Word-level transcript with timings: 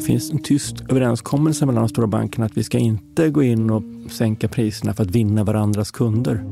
Det 0.00 0.06
finns 0.06 0.30
en 0.30 0.42
tyst 0.42 0.80
överenskommelse 0.88 1.66
mellan 1.66 1.82
de 1.82 1.88
stora 1.88 2.06
bankerna 2.06 2.46
att 2.46 2.56
vi 2.56 2.64
ska 2.64 2.78
inte 2.78 3.30
gå 3.30 3.42
in 3.42 3.70
och 3.70 3.82
sänka 4.10 4.48
priserna 4.48 4.94
för 4.94 5.02
att 5.02 5.10
vinna 5.10 5.44
varandras 5.44 5.90
kunder. 5.90 6.44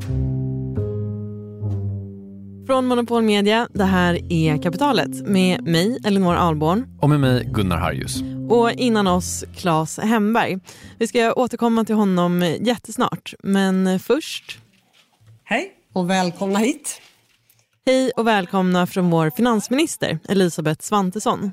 Från 2.66 2.87
Monopol 2.87 3.23
Media, 3.23 3.69
det 3.75 3.84
här 3.84 4.33
är 4.33 4.62
Kapitalet 4.62 5.29
med 5.29 5.65
mig, 5.65 5.98
Elinor 6.05 6.34
Alborn. 6.34 6.87
Och 7.01 7.11
med 7.11 7.20
mig, 7.20 7.51
Gunnar 7.53 7.77
Harjus. 7.77 8.23
Och 8.48 8.73
innan 8.73 9.06
oss, 9.06 9.45
Claes 9.56 9.98
Hemberg. 9.98 10.59
Vi 10.98 11.06
ska 11.06 11.33
återkomma 11.33 11.84
till 11.84 11.95
honom 11.95 12.56
jättesnart, 12.61 13.34
men 13.42 14.01
först... 14.01 14.58
Hej 15.45 15.73
och 15.92 16.11
välkomna 16.11 16.58
hit. 16.58 17.01
Hej 17.86 18.11
och 18.17 18.27
välkomna 18.27 18.86
från 18.86 19.11
vår 19.11 19.30
finansminister 19.30 20.19
Elisabeth 20.28 20.84
Svantesson. 20.84 21.53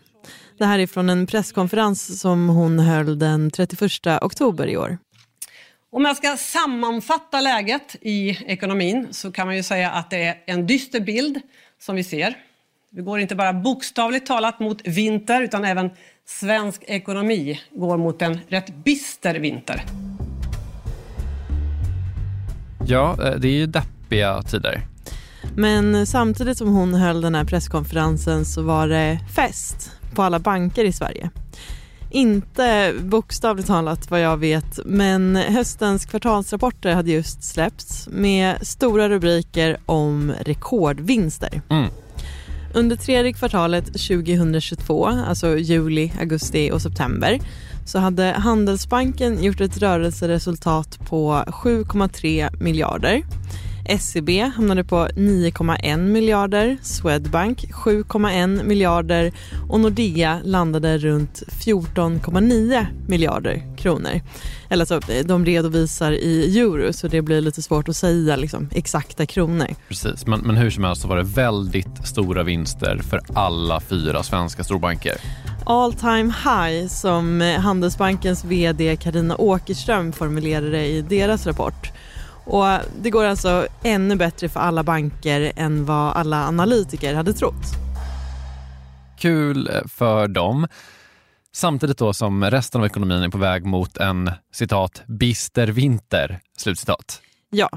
Det 0.58 0.66
här 0.66 0.80
är 0.80 0.88
från 0.88 1.10
en 1.10 1.28
presskonferens 1.28 2.20
som 2.20 2.50
hon 2.50 2.80
höll 2.80 3.20
den 3.20 3.52
31 3.52 3.92
oktober 4.22 4.68
i 4.68 4.78
år. 4.78 4.98
Om 5.92 6.06
jag 6.06 6.18
ska 6.18 6.38
sammanfatta 6.38 7.42
läget 7.42 7.96
i 8.02 8.30
ekonomin 8.30 9.08
så 9.12 9.32
kan 9.32 9.48
man 9.48 9.56
ju 9.56 9.64
säga 9.64 9.92
att 9.92 10.10
det 10.10 10.24
är 10.24 10.36
en 10.46 10.68
dyster 10.68 11.00
bild 11.00 11.42
som 11.82 11.96
vi 11.96 12.04
ser. 12.04 12.38
Vi 12.92 13.02
går 13.02 13.20
inte 13.20 13.36
bara 13.36 13.54
bokstavligt 13.54 14.28
talat 14.28 14.60
mot 14.60 14.88
vinter 14.88 15.42
utan 15.42 15.66
även 15.66 15.90
svensk 16.26 16.84
ekonomi 16.88 17.62
går 17.72 17.98
mot 17.98 18.22
en 18.22 18.40
rätt 18.48 18.76
bister 18.76 19.36
vinter. 19.36 19.84
Ja, 22.88 23.12
eh, 23.24 23.36
det 23.40 23.48
är 23.48 23.54
ju 23.54 23.66
deppiga 23.66 24.42
tider. 24.42 24.82
Men 25.56 26.08
samtidigt 26.08 26.58
som 26.58 26.68
hon 26.68 26.94
höll 26.94 27.22
den 27.22 27.36
här 27.36 27.44
presskonferensen 27.44 28.46
så 28.46 28.62
var 28.62 28.88
det 28.88 29.20
fest 29.36 29.92
på 30.16 30.24
alla 30.24 30.40
banker 30.40 30.86
i 30.86 30.92
Sverige. 30.92 31.30
Inte 32.10 32.94
bokstavligt 33.00 33.68
talat 33.68 34.12
vad 34.12 34.22
jag 34.22 34.38
vet, 34.38 34.80
men 34.86 35.36
höstens 35.36 36.06
kvartalsrapporter 36.06 36.94
hade 36.94 37.12
just 37.12 37.44
släppts 37.44 38.08
med 38.12 38.68
stora 38.68 39.10
rubriker 39.10 39.78
om 39.86 40.34
rekordvinster. 40.40 41.62
Mm. 41.70 41.90
Under 42.74 42.96
tredje 42.96 43.34
kvartalet 43.34 43.86
2022, 43.86 45.06
alltså 45.06 45.58
juli, 45.58 46.12
augusti 46.20 46.72
och 46.72 46.82
september, 46.82 47.40
så 47.86 48.00
hade 48.00 48.24
Handelsbanken 48.24 49.44
gjort 49.44 49.62
ett 49.62 49.78
rörelseresultat 49.78 51.00
på 51.10 51.44
7,3 51.48 52.64
miljarder. 52.64 53.24
SEB 54.00 54.30
hamnade 54.56 54.84
på 54.84 55.08
9,1 55.08 55.98
miljarder, 55.98 56.78
Swedbank 56.82 57.66
7,1 57.72 58.64
miljarder 58.64 59.32
och 59.70 59.80
Nordea 59.80 60.42
landade 60.44 60.98
runt 60.98 61.44
14,9 61.48 62.86
miljarder 63.08 63.78
kronor. 63.78 64.22
Eller 64.70 64.86
så, 64.86 65.00
de 65.26 65.46
redovisar 65.46 66.12
i 66.12 66.60
euro 66.60 66.94
så 66.94 67.08
det 67.08 67.22
blir 67.22 67.42
lite 67.42 67.62
svårt 67.62 67.90
att 67.90 67.96
säga 67.96 68.36
liksom, 68.36 68.70
exakta 68.72 69.26
kronor. 69.26 69.68
Precis, 69.88 70.28
men, 70.28 70.40
men 70.40 70.58
hur 70.58 70.70
som 70.70 70.84
helst 70.84 71.02
så 71.02 71.08
var 71.08 71.18
det 71.18 71.24
väldigt 71.24 72.08
stora 72.08 72.44
vinster 72.44 73.02
för 73.10 73.22
alla 73.34 73.80
fyra 73.80 74.24
svenska 74.24 74.64
storbanker. 74.64 75.14
All 75.66 75.94
time 75.94 76.34
high 76.44 76.88
som 76.88 77.42
Handelsbankens 77.42 78.46
vd 78.46 78.96
Karina 78.96 79.36
Åkerström 79.38 80.12
formulerade 80.12 80.86
i 80.86 81.02
deras 81.02 81.48
rapport. 81.48 81.92
Och 82.46 82.66
det 83.02 83.10
går 83.10 83.24
alltså 83.24 83.68
ännu 83.84 84.16
bättre 84.16 84.50
för 84.50 84.60
alla 84.60 84.84
banker 84.84 85.52
än 85.56 85.86
vad 85.86 86.14
alla 86.16 86.48
analytiker 86.48 87.14
hade 87.14 87.34
trott. 87.34 87.66
Kul 89.20 89.70
för 89.88 90.28
dem. 90.28 90.68
Samtidigt 91.54 91.98
då 91.98 92.14
som 92.14 92.44
resten 92.44 92.82
av 92.82 92.86
ekonomin 92.88 93.24
är 93.24 93.30
på 93.30 93.38
väg 93.38 93.66
mot 93.66 93.98
en 93.98 94.32
citat 94.54 95.04
bister 95.08 95.68
vinter. 95.68 96.40
Slutcitat. 96.58 97.22
Ja, 97.50 97.70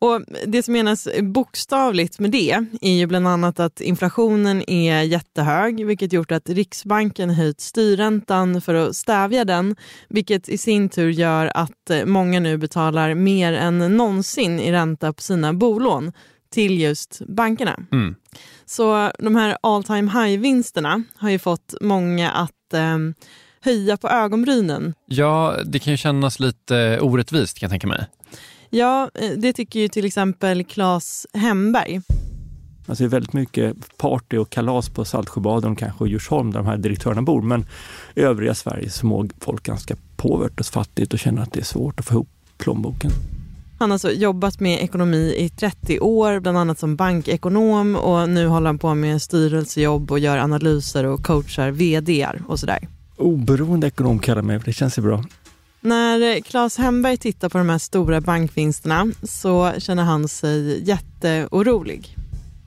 och 0.00 0.22
det 0.46 0.62
som 0.62 0.72
menas 0.72 1.08
bokstavligt 1.22 2.18
med 2.18 2.30
det 2.30 2.64
är 2.80 2.92
ju 2.92 3.06
bland 3.06 3.28
annat 3.28 3.60
att 3.60 3.80
inflationen 3.80 4.70
är 4.70 5.02
jättehög 5.02 5.86
vilket 5.86 6.12
gjort 6.12 6.32
att 6.32 6.48
Riksbanken 6.48 7.30
höjt 7.30 7.60
styrräntan 7.60 8.60
för 8.60 8.74
att 8.74 8.96
stävja 8.96 9.44
den 9.44 9.76
vilket 10.08 10.48
i 10.48 10.58
sin 10.58 10.88
tur 10.88 11.10
gör 11.10 11.50
att 11.54 11.90
många 12.04 12.40
nu 12.40 12.56
betalar 12.56 13.14
mer 13.14 13.52
än 13.52 13.96
någonsin 13.96 14.60
i 14.60 14.72
ränta 14.72 15.12
på 15.12 15.22
sina 15.22 15.52
bolån 15.52 16.12
till 16.52 16.80
just 16.80 17.20
bankerna. 17.26 17.76
Mm. 17.92 18.14
Så 18.66 19.12
de 19.18 19.36
här 19.36 19.56
all 19.62 19.84
time 19.84 20.10
high-vinsterna 20.10 21.02
har 21.16 21.30
ju 21.30 21.38
fått 21.38 21.74
många 21.80 22.30
att 22.30 22.74
eh, 22.74 22.98
höja 23.60 23.96
på 23.96 24.08
ögonbrynen. 24.08 24.94
Ja, 25.06 25.56
det 25.64 25.78
kan 25.78 25.92
ju 25.92 25.96
kännas 25.96 26.40
lite 26.40 27.00
orättvist 27.00 27.58
kan 27.58 27.66
jag 27.66 27.70
tänka 27.70 27.86
mig. 27.86 28.06
Ja, 28.70 29.10
eh, 29.14 29.30
det 29.30 29.52
tycker 29.52 29.80
ju 29.80 29.88
till 29.88 30.04
exempel 30.04 30.64
Claes 30.64 31.26
Hemberg. 31.32 32.00
Alltså 32.86 33.04
det 33.04 33.08
är 33.08 33.10
väldigt 33.10 33.32
mycket 33.32 33.96
party 33.96 34.36
och 34.36 34.50
kalas 34.50 34.88
på 34.88 35.04
Saltsjöbaden 35.04 35.76
kanske 35.76 36.04
och 36.04 36.08
Djursholm 36.08 36.50
där 36.50 36.58
de 36.58 36.66
här 36.66 36.76
direktörerna 36.76 37.22
bor. 37.22 37.42
Men 37.42 37.66
i 38.14 38.20
övriga 38.20 38.54
Sverige 38.54 38.90
så 38.90 39.06
mår 39.06 39.28
folk 39.40 39.62
ganska 39.62 39.96
påvert 40.16 40.60
och 40.60 40.66
fattigt 40.66 41.12
och 41.12 41.18
känner 41.18 41.42
att 41.42 41.52
det 41.52 41.60
är 41.60 41.64
svårt 41.64 42.00
att 42.00 42.06
få 42.06 42.14
ihop 42.14 42.28
plånboken. 42.58 43.10
Han 43.78 43.90
har 43.90 43.94
alltså 43.94 44.10
jobbat 44.10 44.60
med 44.60 44.82
ekonomi 44.82 45.34
i 45.36 45.48
30 45.48 46.00
år, 46.00 46.40
bland 46.40 46.58
annat 46.58 46.78
som 46.78 46.96
bankekonom 46.96 47.96
och 47.96 48.28
nu 48.28 48.46
håller 48.46 48.66
han 48.66 48.78
på 48.78 48.94
med 48.94 49.22
styrelsejobb 49.22 50.10
och 50.10 50.18
gör 50.18 50.38
analyser 50.38 51.06
och 51.06 51.22
coachar 51.22 51.70
vdar 51.70 52.42
och 52.48 52.60
sådär. 52.60 52.88
Oberoende 53.16 53.86
ekonom 53.86 54.18
kallar 54.18 54.42
mig, 54.42 54.60
det 54.64 54.72
känns 54.72 54.98
ju 54.98 55.02
bra. 55.02 55.24
När 55.82 56.40
Claes 56.40 56.78
Hemberg 56.78 57.16
tittar 57.16 57.48
på 57.48 57.58
de 57.58 57.68
här 57.68 57.78
stora 57.78 58.20
bankvinsterna 58.20 59.06
så 59.22 59.72
känner 59.78 60.02
han 60.02 60.28
sig 60.28 60.88
jätteorolig. 60.88 62.16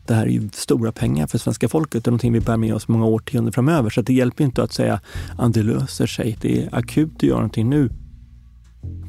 Det 0.08 0.14
här 0.14 0.26
är 0.26 0.30
ju 0.30 0.50
stora 0.54 0.92
pengar 0.92 1.28
för 1.28 1.38
svenska 1.38 1.70
folket 1.70 2.08
och 2.08 2.12
någonting 2.12 2.34
vi 2.34 2.40
bär 2.40 2.58
med 2.58 2.74
oss 2.74 2.88
många 2.88 3.06
årtionden 3.06 3.54
framöver. 3.54 3.90
Så 3.90 4.02
det 4.02 4.14
hjälper 4.14 4.44
inte 4.44 4.64
att 4.64 4.74
säga 4.74 5.00
att 5.38 5.54
det 5.54 5.64
löser 5.64 6.08
sig. 6.08 6.38
Det 6.42 6.64
är 6.64 6.76
akut 6.76 7.12
att 7.16 7.24
göra 7.24 7.38
någonting 7.38 7.70
nu. 7.70 7.90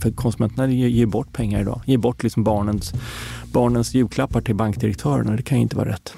För 0.03 0.11
konsumenterna 0.11 0.73
ger 0.73 1.07
bort 1.07 1.33
pengar 1.33 1.61
idag. 1.61 1.81
Ger 1.87 1.99
bort 1.99 2.23
liksom 2.23 2.45
barnens, 2.45 2.93
barnens 3.53 3.95
julklappar 3.95 4.41
till 4.41 4.55
bankdirektörerna. 4.55 5.37
Det 5.37 5.43
kan 5.43 5.59
ju 5.59 5.63
inte 5.63 5.77
vara 5.77 5.89
rätt. 5.89 6.15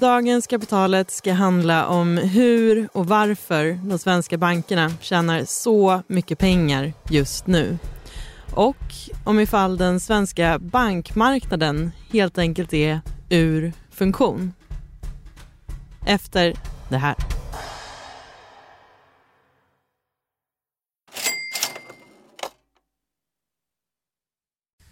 Dagens 0.00 0.46
Kapitalet 0.46 1.10
ska 1.10 1.32
handla 1.32 1.86
om 1.86 2.16
hur 2.16 2.88
och 2.92 3.06
varför 3.06 3.80
de 3.84 3.98
svenska 3.98 4.38
bankerna 4.38 4.90
tjänar 5.00 5.44
så 5.44 6.02
mycket 6.06 6.38
pengar 6.38 6.92
just 7.10 7.46
nu. 7.46 7.78
Och 8.54 8.76
om 9.24 9.40
ifall 9.40 9.76
den 9.76 10.00
svenska 10.00 10.58
bankmarknaden 10.58 11.90
helt 12.12 12.38
enkelt 12.38 12.72
är 12.74 13.00
ur 13.28 13.72
funktion. 13.90 14.52
Efter 16.06 16.54
det 16.88 16.98
här. 16.98 17.37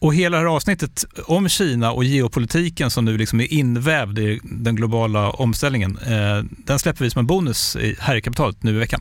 Och 0.00 0.14
hela 0.14 0.36
det 0.36 0.42
här 0.42 0.56
avsnittet 0.56 1.04
om 1.26 1.48
Kina 1.48 1.92
och 1.92 2.04
geopolitiken 2.04 2.90
som 2.90 3.04
nu 3.04 3.18
liksom 3.18 3.40
är 3.40 3.52
invävd 3.52 4.18
i 4.18 4.40
den 4.42 4.76
globala 4.76 5.30
omställningen, 5.30 5.98
eh, 5.98 6.44
den 6.66 6.78
släpper 6.78 7.04
vi 7.04 7.10
som 7.10 7.20
en 7.20 7.26
bonus 7.26 7.76
här 7.98 8.16
i 8.16 8.20
kapitalet 8.20 8.62
nu 8.62 8.70
i 8.70 8.78
veckan. 8.78 9.00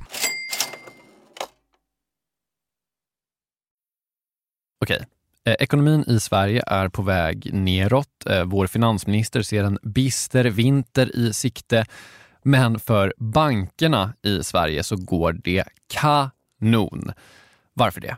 Okej. 4.81 5.05
Eh, 5.45 5.55
ekonomin 5.59 6.03
i 6.07 6.19
Sverige 6.19 6.63
är 6.67 6.89
på 6.89 7.01
väg 7.01 7.53
neråt. 7.53 8.25
Eh, 8.25 8.43
vår 8.43 8.67
finansminister 8.67 9.41
ser 9.41 9.63
en 9.63 9.79
bister 9.83 10.45
vinter 10.45 11.15
i 11.15 11.33
sikte. 11.33 11.85
Men 12.43 12.79
för 12.79 13.13
bankerna 13.17 14.13
i 14.23 14.43
Sverige 14.43 14.83
så 14.83 14.95
går 14.95 15.33
det 15.43 15.63
kanon. 15.93 17.11
Varför 17.73 18.01
det? 18.01 18.17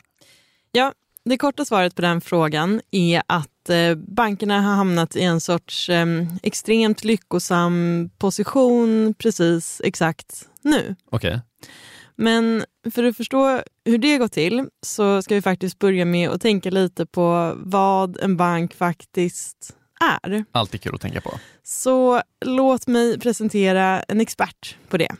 Ja, 0.71 0.93
det 1.25 1.37
korta 1.37 1.65
svaret 1.65 1.95
på 1.95 2.01
den 2.01 2.21
frågan 2.21 2.81
är 2.91 3.21
att 3.27 3.69
eh, 3.69 3.95
bankerna 3.95 4.61
har 4.61 4.75
hamnat 4.75 5.15
i 5.15 5.23
en 5.23 5.41
sorts 5.41 5.89
eh, 5.89 6.05
extremt 6.43 7.03
lyckosam 7.03 8.09
position 8.17 9.13
precis 9.13 9.81
exakt 9.83 10.49
nu. 10.61 10.95
Okej. 11.11 11.29
Okay. 11.29 11.39
Men 12.15 12.65
för 12.91 13.03
att 13.03 13.17
förstå 13.17 13.61
hur 13.85 13.97
det 13.97 14.17
går 14.17 14.27
till 14.27 14.67
så 14.81 15.21
ska 15.21 15.35
vi 15.35 15.41
faktiskt 15.41 15.79
börja 15.79 16.05
med 16.05 16.29
att 16.29 16.41
tänka 16.41 16.69
lite 16.69 17.05
på 17.05 17.53
vad 17.57 18.17
en 18.17 18.37
bank 18.37 18.73
faktiskt 18.73 19.75
är. 20.23 20.45
Alltid 20.51 20.81
kul 20.81 20.95
att 20.95 21.01
tänka 21.01 21.21
på. 21.21 21.31
Så 21.63 22.21
låt 22.45 22.87
mig 22.87 23.19
presentera 23.19 24.01
en 24.01 24.21
expert 24.21 24.77
på 24.89 24.97
det. 24.97 25.15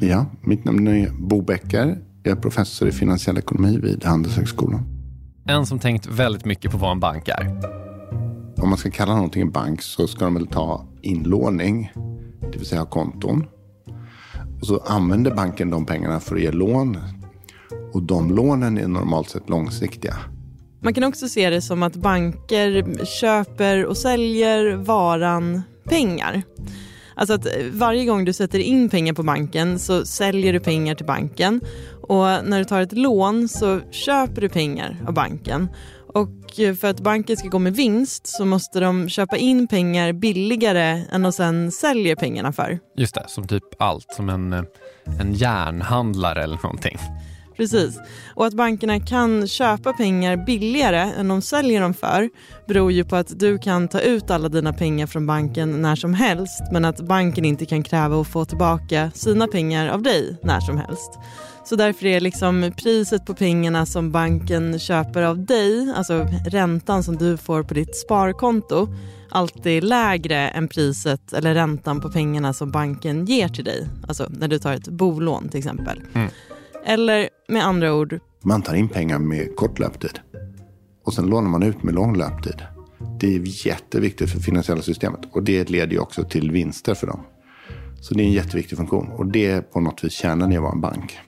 Ja, 0.00 0.26
mitt 0.40 0.64
namn 0.64 0.86
är 0.86 1.10
Bo 1.10 1.42
Becker. 1.42 1.98
Jag 2.26 2.36
är 2.36 2.40
professor 2.42 2.88
i 2.88 2.92
finansiell 2.92 3.38
ekonomi 3.38 3.78
vid 3.82 4.04
Handelshögskolan. 4.04 4.86
En 5.48 5.66
som 5.66 5.78
tänkt 5.78 6.06
väldigt 6.06 6.44
mycket 6.44 6.70
på 6.70 6.78
vad 6.78 6.90
en 6.90 7.00
bank 7.00 7.28
är. 7.28 7.60
Om 8.56 8.68
man 8.68 8.78
ska 8.78 8.90
kalla 8.90 9.14
någonting 9.14 9.42
en 9.42 9.50
bank 9.50 9.82
så 9.82 10.06
ska 10.06 10.24
de 10.24 10.34
väl 10.34 10.46
ta 10.46 10.86
inlåning, 11.02 11.92
det 12.52 12.58
vill 12.58 12.66
säga 12.66 12.80
ha 12.80 12.86
konton. 12.86 13.46
Och 14.60 14.66
så 14.66 14.78
använder 14.78 15.34
banken 15.34 15.70
de 15.70 15.86
pengarna 15.86 16.20
för 16.20 16.36
att 16.36 16.42
ge 16.42 16.50
lån. 16.50 16.98
Och 17.92 18.02
de 18.02 18.30
lånen 18.30 18.78
är 18.78 18.88
normalt 18.88 19.30
sett 19.30 19.48
långsiktiga. 19.48 20.16
Man 20.80 20.94
kan 20.94 21.04
också 21.04 21.28
se 21.28 21.50
det 21.50 21.62
som 21.62 21.82
att 21.82 21.96
banker 21.96 23.04
köper 23.04 23.86
och 23.86 23.96
säljer 23.96 24.76
varan 24.76 25.62
pengar. 25.84 26.42
Alltså 27.16 27.34
att 27.34 27.46
varje 27.72 28.04
gång 28.04 28.24
du 28.24 28.32
sätter 28.32 28.58
in 28.58 28.88
pengar 28.88 29.12
på 29.12 29.22
banken 29.22 29.78
så 29.78 30.06
säljer 30.06 30.52
du 30.52 30.60
pengar 30.60 30.94
till 30.94 31.06
banken 31.06 31.60
och 32.08 32.44
när 32.44 32.58
du 32.58 32.64
tar 32.64 32.80
ett 32.80 32.92
lån 32.92 33.48
så 33.48 33.80
köper 33.90 34.40
du 34.40 34.48
pengar 34.48 34.96
av 35.06 35.14
banken. 35.14 35.68
Och 36.14 36.30
för 36.80 36.84
att 36.84 37.00
banken 37.00 37.36
ska 37.36 37.48
gå 37.48 37.58
med 37.58 37.76
vinst 37.76 38.26
så 38.26 38.44
måste 38.44 38.80
de 38.80 39.08
köpa 39.08 39.36
in 39.36 39.68
pengar 39.68 40.12
billigare 40.12 41.02
än 41.12 41.22
de 41.22 41.32
sen 41.32 41.72
säljer 41.72 42.16
pengarna 42.16 42.52
för. 42.52 42.78
Just 42.96 43.14
det, 43.14 43.24
som 43.28 43.48
typ 43.48 43.64
allt, 43.78 44.12
som 44.12 44.28
en, 44.28 44.52
eh, 44.52 44.62
en 45.20 45.32
järnhandlare 45.34 46.42
eller 46.42 46.58
någonting. 46.62 46.98
Precis. 47.56 48.00
Och 48.34 48.46
att 48.46 48.54
bankerna 48.54 49.00
kan 49.00 49.48
köpa 49.48 49.92
pengar 49.92 50.36
billigare 50.36 51.00
än 51.00 51.28
de 51.28 51.42
säljer 51.42 51.80
dem 51.80 51.94
för 51.94 52.30
beror 52.68 52.92
ju 52.92 53.04
på 53.04 53.16
att 53.16 53.38
du 53.38 53.58
kan 53.58 53.88
ta 53.88 54.00
ut 54.00 54.30
alla 54.30 54.48
dina 54.48 54.72
pengar 54.72 55.06
från 55.06 55.26
banken 55.26 55.82
när 55.82 55.96
som 55.96 56.14
helst 56.14 56.62
men 56.72 56.84
att 56.84 57.00
banken 57.00 57.44
inte 57.44 57.66
kan 57.66 57.82
kräva 57.82 58.20
att 58.20 58.28
få 58.28 58.44
tillbaka 58.44 59.10
sina 59.14 59.46
pengar 59.46 59.88
av 59.88 60.02
dig 60.02 60.36
när 60.42 60.60
som 60.60 60.78
helst. 60.78 61.18
Så 61.64 61.76
därför 61.76 62.06
är 62.06 62.20
liksom 62.20 62.72
priset 62.76 63.26
på 63.26 63.34
pengarna 63.34 63.86
som 63.86 64.12
banken 64.12 64.78
köper 64.78 65.22
av 65.22 65.44
dig, 65.44 65.92
alltså 65.96 66.26
räntan 66.46 67.02
som 67.02 67.16
du 67.16 67.36
får 67.36 67.62
på 67.62 67.74
ditt 67.74 67.96
sparkonto, 67.96 68.88
alltid 69.30 69.84
lägre 69.84 70.48
än 70.48 70.68
priset 70.68 71.32
eller 71.32 71.54
räntan 71.54 72.00
på 72.00 72.10
pengarna 72.10 72.52
som 72.52 72.70
banken 72.70 73.24
ger 73.26 73.48
till 73.48 73.64
dig. 73.64 73.88
Alltså 74.08 74.26
när 74.30 74.48
du 74.48 74.58
tar 74.58 74.72
ett 74.72 74.88
bolån 74.88 75.48
till 75.48 75.58
exempel. 75.58 76.00
Mm. 76.14 76.30
Eller 76.84 77.28
med 77.48 77.64
andra 77.64 77.94
ord. 77.94 78.18
Man 78.42 78.62
tar 78.62 78.74
in 78.74 78.88
pengar 78.88 79.18
med 79.18 79.56
kort 79.56 79.78
löptid 79.78 80.20
och 81.04 81.14
sen 81.14 81.26
lånar 81.26 81.50
man 81.50 81.62
ut 81.62 81.82
med 81.82 81.94
lång 81.94 82.16
löptid. 82.16 82.62
Det 83.20 83.34
är 83.34 83.66
jätteviktigt 83.66 84.30
för 84.30 84.38
finansiella 84.38 84.82
systemet 84.82 85.20
och 85.32 85.42
det 85.42 85.70
leder 85.70 85.92
ju 85.92 85.98
också 85.98 86.24
till 86.24 86.50
vinster 86.50 86.94
för 86.94 87.06
dem. 87.06 87.20
Så 88.00 88.14
det 88.14 88.22
är 88.22 88.24
en 88.24 88.32
jätteviktig 88.32 88.78
funktion 88.78 89.08
och 89.08 89.26
det 89.26 89.46
är 89.46 89.60
på 89.60 89.80
något 89.80 90.04
vis 90.04 90.12
kärnan 90.12 90.52
i 90.52 90.56
att 90.56 90.62
vara 90.62 90.72
en 90.72 90.80
bank. 90.80 91.18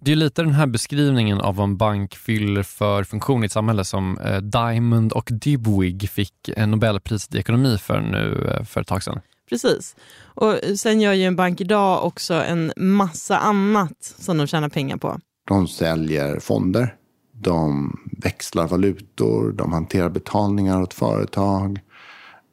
Det 0.00 0.12
är 0.12 0.16
lite 0.16 0.42
den 0.42 0.52
här 0.52 0.66
beskrivningen 0.66 1.40
av 1.40 1.56
vad 1.56 1.64
en 1.64 1.76
bank 1.76 2.14
fyller 2.14 2.62
för 2.62 3.04
funktion 3.04 3.42
i 3.42 3.46
ett 3.46 3.52
samhälle 3.52 3.84
som 3.84 4.18
eh, 4.18 4.38
Diamond 4.38 5.12
och 5.12 5.28
Dybwig 5.32 6.10
fick 6.10 6.50
Nobelpriset 6.56 7.34
i 7.34 7.38
ekonomi 7.38 7.78
för 7.78 8.00
nu 8.00 8.50
eh, 8.50 8.64
för 8.64 8.80
ett 8.80 8.86
tag 8.86 9.02
sedan. 9.02 9.20
Precis. 9.52 9.96
Och 10.24 10.58
sen 10.76 11.00
gör 11.00 11.12
ju 11.12 11.24
en 11.24 11.36
bank 11.36 11.60
idag 11.60 12.04
också 12.04 12.34
en 12.34 12.72
massa 12.76 13.38
annat 13.38 14.14
som 14.18 14.38
de 14.38 14.46
tjänar 14.46 14.68
pengar 14.68 14.96
på. 14.96 15.18
De 15.48 15.68
säljer 15.68 16.40
fonder, 16.40 16.94
de 17.32 17.92
växlar 18.22 18.68
valutor, 18.68 19.52
de 19.52 19.72
hanterar 19.72 20.08
betalningar 20.08 20.82
åt 20.82 20.94
företag. 20.94 21.80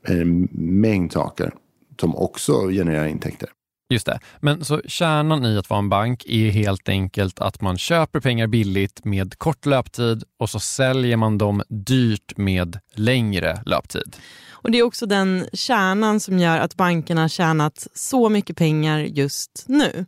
En 0.07 0.47
mängd 0.51 1.13
saker 1.13 1.51
som 1.99 2.15
också 2.15 2.67
genererar 2.69 3.05
intäkter. 3.07 3.49
Just 3.89 4.05
det. 4.05 4.19
Men 4.39 4.65
så 4.65 4.81
kärnan 4.85 5.45
i 5.45 5.57
att 5.57 5.69
vara 5.69 5.79
en 5.79 5.89
bank 5.89 6.25
är 6.25 6.49
helt 6.49 6.89
enkelt 6.89 7.39
att 7.39 7.61
man 7.61 7.77
köper 7.77 8.19
pengar 8.19 8.47
billigt 8.47 9.05
med 9.05 9.37
kort 9.37 9.65
löptid 9.65 10.23
och 10.39 10.49
så 10.49 10.59
säljer 10.59 11.17
man 11.17 11.37
dem 11.37 11.63
dyrt 11.69 12.37
med 12.37 12.79
längre 12.95 13.61
löptid. 13.65 14.15
Och 14.61 14.71
Det 14.71 14.77
är 14.77 14.83
också 14.83 15.05
den 15.05 15.47
kärnan 15.53 16.19
som 16.19 16.39
gör 16.39 16.59
att 16.59 16.75
bankerna 16.75 17.29
tjänat 17.29 17.87
så 17.93 18.29
mycket 18.29 18.57
pengar 18.57 18.99
just 18.99 19.65
nu. 19.67 20.05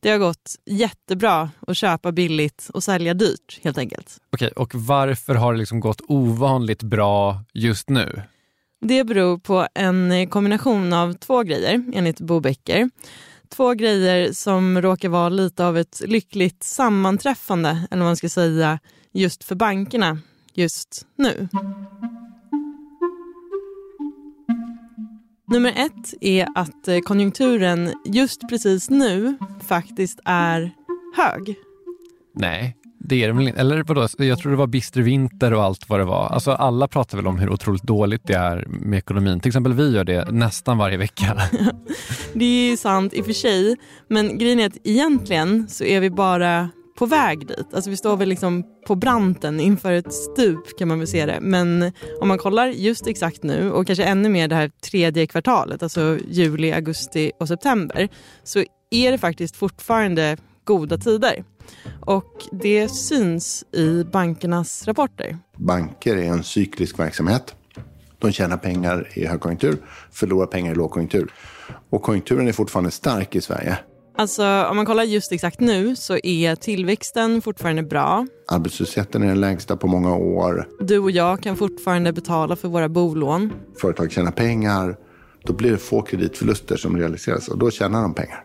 Det 0.00 0.10
har 0.10 0.18
gått 0.18 0.56
jättebra 0.66 1.50
att 1.66 1.76
köpa 1.76 2.12
billigt 2.12 2.70
och 2.74 2.82
sälja 2.84 3.14
dyrt 3.14 3.60
helt 3.62 3.78
enkelt. 3.78 4.18
Okej, 4.32 4.48
och 4.48 4.74
varför 4.74 5.34
har 5.34 5.52
det 5.52 5.58
liksom 5.58 5.80
gått 5.80 6.00
ovanligt 6.08 6.82
bra 6.82 7.44
just 7.52 7.88
nu? 7.88 8.22
Det 8.80 9.04
beror 9.04 9.38
på 9.38 9.66
en 9.74 10.28
kombination 10.28 10.92
av 10.92 11.12
två 11.12 11.42
grejer 11.42 11.84
enligt 11.94 12.20
Bo 12.20 12.40
Becker. 12.40 12.90
Två 13.48 13.74
grejer 13.74 14.32
som 14.32 14.82
råkar 14.82 15.08
vara 15.08 15.28
lite 15.28 15.66
av 15.66 15.78
ett 15.78 16.02
lyckligt 16.06 16.62
sammanträffande, 16.62 17.86
eller 17.90 18.02
vad 18.02 18.08
man 18.08 18.16
ska 18.16 18.28
säga, 18.28 18.78
just 19.12 19.44
för 19.44 19.54
bankerna 19.54 20.18
just 20.54 21.06
nu. 21.16 21.48
Nummer 25.52 25.72
ett 25.76 26.14
är 26.20 26.46
att 26.54 27.04
konjunkturen 27.04 27.92
just 28.04 28.48
precis 28.48 28.90
nu 28.90 29.36
faktiskt 29.68 30.20
är 30.24 30.70
hög. 31.16 31.54
Nej, 32.34 32.76
det 32.98 33.22
är 33.22 33.26
det 33.26 33.32
väl 33.32 33.48
inte? 33.48 33.60
Eller 33.60 33.82
vadå? 33.82 34.08
Jag 34.18 34.38
tror 34.38 34.50
det 34.50 34.58
var 34.58 34.66
bister 34.66 35.00
vinter 35.00 35.52
och 35.52 35.62
allt 35.62 35.88
vad 35.88 36.00
det 36.00 36.04
var. 36.04 36.28
Alltså 36.28 36.52
alla 36.52 36.88
pratar 36.88 37.16
väl 37.18 37.26
om 37.26 37.38
hur 37.38 37.50
otroligt 37.50 37.82
dåligt 37.82 38.22
det 38.24 38.34
är 38.34 38.66
med 38.68 38.98
ekonomin. 38.98 39.40
Till 39.40 39.48
exempel 39.48 39.72
vi 39.72 39.90
gör 39.90 40.04
det 40.04 40.30
nästan 40.30 40.78
varje 40.78 40.96
vecka. 40.96 41.36
det 42.32 42.44
är 42.44 42.70
ju 42.70 42.76
sant 42.76 43.12
i 43.12 43.20
och 43.20 43.26
för 43.26 43.32
sig. 43.32 43.76
Men 44.08 44.38
grejen 44.38 44.60
är 44.60 44.66
att 44.66 44.78
egentligen 44.84 45.68
så 45.68 45.84
är 45.84 46.00
vi 46.00 46.10
bara 46.10 46.68
på 46.98 47.06
väg 47.06 47.46
dit. 47.46 47.74
Alltså 47.74 47.90
vi 47.90 47.96
står 47.96 48.16
väl 48.16 48.28
liksom 48.28 48.64
på 48.86 48.94
branten 48.94 49.60
inför 49.60 49.92
ett 49.92 50.12
stup 50.12 50.78
kan 50.78 50.88
man 50.88 50.98
väl 50.98 51.08
se 51.08 51.26
det. 51.26 51.38
Men 51.40 51.92
om 52.20 52.28
man 52.28 52.38
kollar 52.38 52.66
just 52.66 53.06
exakt 53.06 53.42
nu 53.42 53.70
och 53.70 53.86
kanske 53.86 54.04
ännu 54.04 54.28
mer 54.28 54.48
det 54.48 54.54
här 54.54 54.68
tredje 54.68 55.26
kvartalet, 55.26 55.82
alltså 55.82 56.18
juli, 56.28 56.72
augusti 56.72 57.32
och 57.38 57.48
september, 57.48 58.08
så 58.44 58.64
är 58.90 59.12
det 59.12 59.18
faktiskt 59.18 59.56
fortfarande 59.56 60.36
goda 60.64 60.98
tider. 60.98 61.44
Och 62.00 62.48
det 62.52 62.88
syns 62.88 63.64
i 63.72 64.04
bankernas 64.04 64.88
rapporter. 64.88 65.38
Banker 65.56 66.16
är 66.16 66.28
en 66.28 66.42
cyklisk 66.42 66.98
verksamhet. 66.98 67.54
De 68.18 68.32
tjänar 68.32 68.56
pengar 68.56 69.08
i 69.14 69.26
högkonjunktur, 69.26 69.76
förlorar 70.10 70.46
pengar 70.46 70.72
i 70.72 70.74
lågkonjunktur. 70.74 71.32
Och 71.90 72.02
konjunkturen 72.02 72.48
är 72.48 72.52
fortfarande 72.52 72.90
stark 72.90 73.34
i 73.34 73.40
Sverige. 73.40 73.78
Alltså 74.22 74.64
om 74.70 74.76
man 74.76 74.86
kollar 74.86 75.04
just 75.04 75.32
exakt 75.32 75.60
nu 75.60 75.96
så 75.96 76.18
är 76.22 76.54
tillväxten 76.56 77.42
fortfarande 77.42 77.82
bra. 77.82 78.26
Arbetslösheten 78.48 79.22
är 79.22 79.26
den 79.26 79.40
lägsta 79.40 79.76
på 79.76 79.86
många 79.86 80.16
år. 80.16 80.68
Du 80.80 80.98
och 80.98 81.10
jag 81.10 81.42
kan 81.42 81.56
fortfarande 81.56 82.12
betala 82.12 82.56
för 82.56 82.68
våra 82.68 82.88
bolån. 82.88 83.52
Företag 83.80 84.12
tjänar 84.12 84.30
pengar. 84.30 84.96
Då 85.44 85.52
blir 85.52 85.70
det 85.70 85.78
få 85.78 86.02
kreditförluster 86.02 86.76
som 86.76 86.96
realiseras 86.96 87.48
och 87.48 87.58
då 87.58 87.70
tjänar 87.70 88.02
de 88.02 88.14
pengar. 88.14 88.44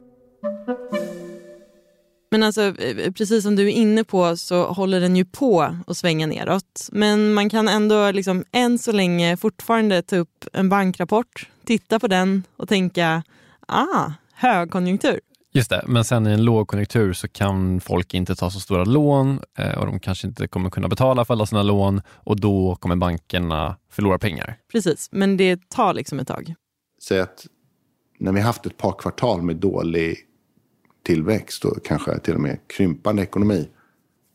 Men 2.32 2.44
alltså, 2.44 2.62
eh, 2.62 3.12
precis 3.12 3.44
som 3.44 3.56
du 3.56 3.68
är 3.68 3.74
inne 3.74 4.04
på 4.04 4.38
så 4.38 4.66
håller 4.66 5.00
den 5.00 5.16
ju 5.16 5.26
på 5.26 5.76
att 5.88 5.98
svänga 5.98 6.28
neråt. 6.28 6.90
Men 6.92 7.34
man 7.34 7.50
kan 7.50 7.68
ändå 7.68 8.12
liksom, 8.12 8.44
än 8.52 8.80
så 8.80 8.92
länge 8.92 9.38
fortfarande 9.38 10.02
ta 10.02 10.16
upp 10.16 10.46
en 10.54 10.70
bankrapport, 10.70 11.50
titta 11.66 12.00
på 12.00 12.08
den 12.08 12.44
och 12.58 12.70
tänka, 12.70 13.24
ah, 13.68 14.12
högkonjunktur. 14.34 15.20
Just 15.54 15.70
det, 15.70 15.84
men 15.88 16.04
sen 16.04 16.28
i 16.28 16.32
en 16.32 16.44
lågkonjunktur 16.44 17.14
så 17.14 17.28
kan 17.28 17.82
folk 17.82 18.14
inte 18.14 18.36
ta 18.36 18.52
så 18.52 18.60
stora 18.60 18.84
lån 18.84 19.40
eh, 19.58 19.78
och 19.78 19.86
de 19.86 20.00
kanske 20.00 20.28
inte 20.28 20.48
kommer 20.48 20.70
kunna 20.70 20.88
betala 20.88 21.26
för 21.26 21.34
alla 21.34 21.46
sina 21.46 21.64
lån 21.64 22.02
och 22.10 22.40
då 22.40 22.76
kommer 22.76 22.96
bankerna 22.96 23.78
förlora 23.90 24.20
pengar. 24.20 24.58
Precis, 24.72 25.10
men 25.12 25.38
det 25.38 25.70
tar 25.70 25.94
liksom 25.94 26.20
ett 26.20 26.28
tag. 26.28 26.54
Säg 27.04 27.20
att 27.20 27.48
när 28.20 28.32
vi 28.32 28.42
haft 28.42 28.66
ett 28.66 28.78
par 28.78 28.92
kvartal 28.92 29.42
med 29.42 29.56
dålig 29.56 30.18
tillväxt 31.06 31.66
och 31.66 31.86
kanske 31.86 32.20
till 32.20 32.34
och 32.34 32.42
med 32.42 32.60
krympande 32.68 33.22
ekonomi, 33.24 33.68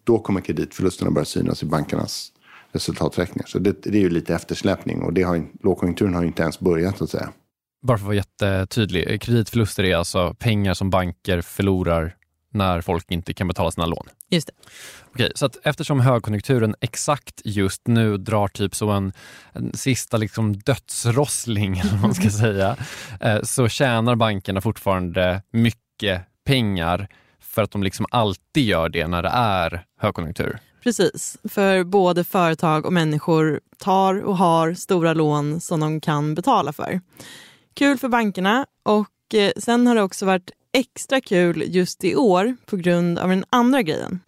då 0.05 0.19
kommer 0.19 0.41
kreditförlusterna 0.41 1.11
börja 1.11 1.25
synas 1.25 1.63
i 1.63 1.67
bankernas 1.67 2.33
resultaträkningar. 2.73 3.47
Så 3.47 3.59
det, 3.59 3.83
det 3.83 3.99
är 3.99 4.03
ju 4.03 4.11
lite 4.11 4.35
eftersläpning 4.35 5.03
och 5.03 5.13
det 5.13 5.23
har, 5.23 5.47
lågkonjunkturen 5.63 6.15
har 6.15 6.23
ju 6.23 6.27
inte 6.27 6.43
ens 6.43 6.61
börjat 6.61 7.03
att 7.03 7.11
säga. 7.11 7.33
Bara 7.83 7.99
för 7.99 8.05
att 8.05 8.07
vara 8.07 8.17
jättetydlig, 8.17 9.23
kreditförluster 9.23 9.85
är 9.85 9.97
alltså 9.97 10.35
pengar 10.35 10.75
som 10.75 10.91
banker 10.91 11.41
förlorar 11.41 12.17
när 12.53 12.81
folk 12.81 13.11
inte 13.11 13.35
kan 13.35 13.49
betala 13.49 13.71
sina 13.71 13.87
lån. 13.87 14.07
Just 14.29 14.47
det. 14.47 14.53
Okej, 15.15 15.33
så 15.35 15.47
att 15.47 15.57
eftersom 15.63 16.01
högkonjunkturen 16.01 16.75
exakt 16.81 17.41
just 17.45 17.87
nu 17.87 18.17
drar 18.17 18.49
typ 18.49 18.75
så 18.75 18.91
en, 18.91 19.13
en 19.53 19.73
sista 19.75 20.17
liksom 20.17 20.57
dödsrossling, 20.57 21.79
eller 21.85 21.99
man 21.99 22.15
ska 22.15 22.31
säga, 22.31 22.77
eh, 23.21 23.43
så 23.43 23.69
tjänar 23.69 24.15
bankerna 24.15 24.61
fortfarande 24.61 25.43
mycket 25.51 26.23
pengar 26.45 27.09
för 27.41 27.63
att 27.63 27.71
de 27.71 27.83
liksom 27.83 28.07
alltid 28.11 28.65
gör 28.65 28.89
det 28.89 29.07
när 29.07 29.23
det 29.23 29.29
är 29.29 29.85
högkonjunktur. 29.99 30.59
Precis, 30.83 31.39
för 31.45 31.85
både 31.85 32.25
företag 32.25 32.87
och 32.87 32.93
människor 32.93 33.61
tar 33.79 34.25
och 34.25 34.37
har 34.37 34.75
stora 34.75 35.15
lån 35.15 35.61
som 35.61 35.81
de 35.81 36.01
kan 36.01 36.35
betala 36.35 36.73
för. 36.73 37.01
Kul 37.75 37.99
för 37.99 38.09
bankerna 38.09 38.67
och 38.83 39.35
eh, 39.35 39.53
sen 39.57 39.87
har 39.87 39.95
det 39.95 40.03
också 40.03 40.27
varit 40.27 40.51
extra 40.73 41.21
kul 41.21 41.65
just 41.67 42.05
i 42.05 42.17
år 42.17 42.57
på 42.67 42.77
grund 42.77 43.19
av 43.19 43.29
den 43.29 43.45
andra 43.51 43.83
grejen. 43.83 44.21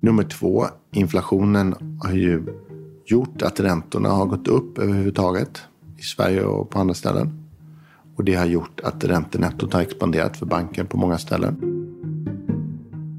Nummer 0.00 0.24
två, 0.24 0.66
inflationen 0.92 1.98
har 2.02 2.12
ju 2.12 2.42
gjort 3.06 3.42
att 3.42 3.60
räntorna 3.60 4.08
har 4.08 4.26
gått 4.26 4.48
upp 4.48 4.78
överhuvudtaget 4.78 5.62
i 5.98 6.02
Sverige 6.02 6.44
och 6.44 6.70
på 6.70 6.78
andra 6.78 6.94
ställen. 6.94 7.48
Och 8.16 8.24
det 8.24 8.34
har 8.34 8.46
gjort 8.46 8.80
att 8.80 9.04
räntenettot 9.04 9.72
har 9.72 9.80
expanderat 9.80 10.36
för 10.36 10.46
banken 10.46 10.86
på 10.86 10.96
många 10.96 11.18
ställen. 11.18 11.81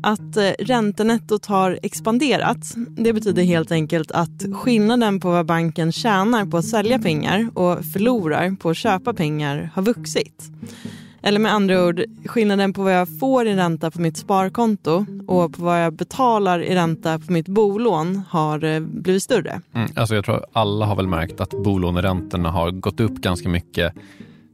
Att 0.03 0.37
eh, 0.37 0.51
räntenettot 0.59 1.45
har 1.45 1.79
expanderat 1.83 2.73
det 2.97 3.13
betyder 3.13 3.43
helt 3.43 3.71
enkelt 3.71 4.11
att 4.11 4.43
skillnaden 4.53 5.19
på 5.19 5.31
vad 5.31 5.45
banken 5.45 5.91
tjänar 5.91 6.45
på 6.45 6.57
att 6.57 6.65
sälja 6.65 6.99
pengar 6.99 7.49
och 7.53 7.85
förlorar 7.85 8.55
på 8.55 8.69
att 8.69 8.77
köpa 8.77 9.13
pengar 9.13 9.71
har 9.75 9.81
vuxit. 9.81 10.51
Eller 11.21 11.39
med 11.39 11.53
andra 11.53 11.85
ord, 11.85 12.03
skillnaden 12.25 12.73
på 12.73 12.83
vad 12.83 12.93
jag 12.93 13.19
får 13.19 13.47
i 13.47 13.55
ränta 13.55 13.91
på 13.91 14.01
mitt 14.01 14.17
sparkonto 14.17 15.05
och 15.27 15.53
på 15.53 15.63
vad 15.63 15.83
jag 15.83 15.93
betalar 15.93 16.59
i 16.59 16.75
ränta 16.75 17.19
på 17.19 17.33
mitt 17.33 17.47
bolån 17.47 18.21
har 18.29 18.63
eh, 18.63 18.79
blivit 18.79 19.23
större. 19.23 19.61
Mm, 19.73 19.89
alltså 19.95 20.15
jag 20.15 20.25
tror 20.25 20.45
alla 20.53 20.85
har 20.85 20.95
väl 20.95 21.07
märkt 21.07 21.41
att 21.41 21.49
bolåneräntorna 21.63 22.51
har 22.51 22.71
gått 22.71 22.99
upp 22.99 23.15
ganska 23.15 23.49
mycket 23.49 23.93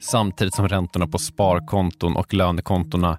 samtidigt 0.02 0.54
som 0.56 0.68
räntorna 0.68 1.08
på 1.08 1.18
sparkonton 1.18 2.16
och 2.16 2.34
lönekontona 2.34 3.18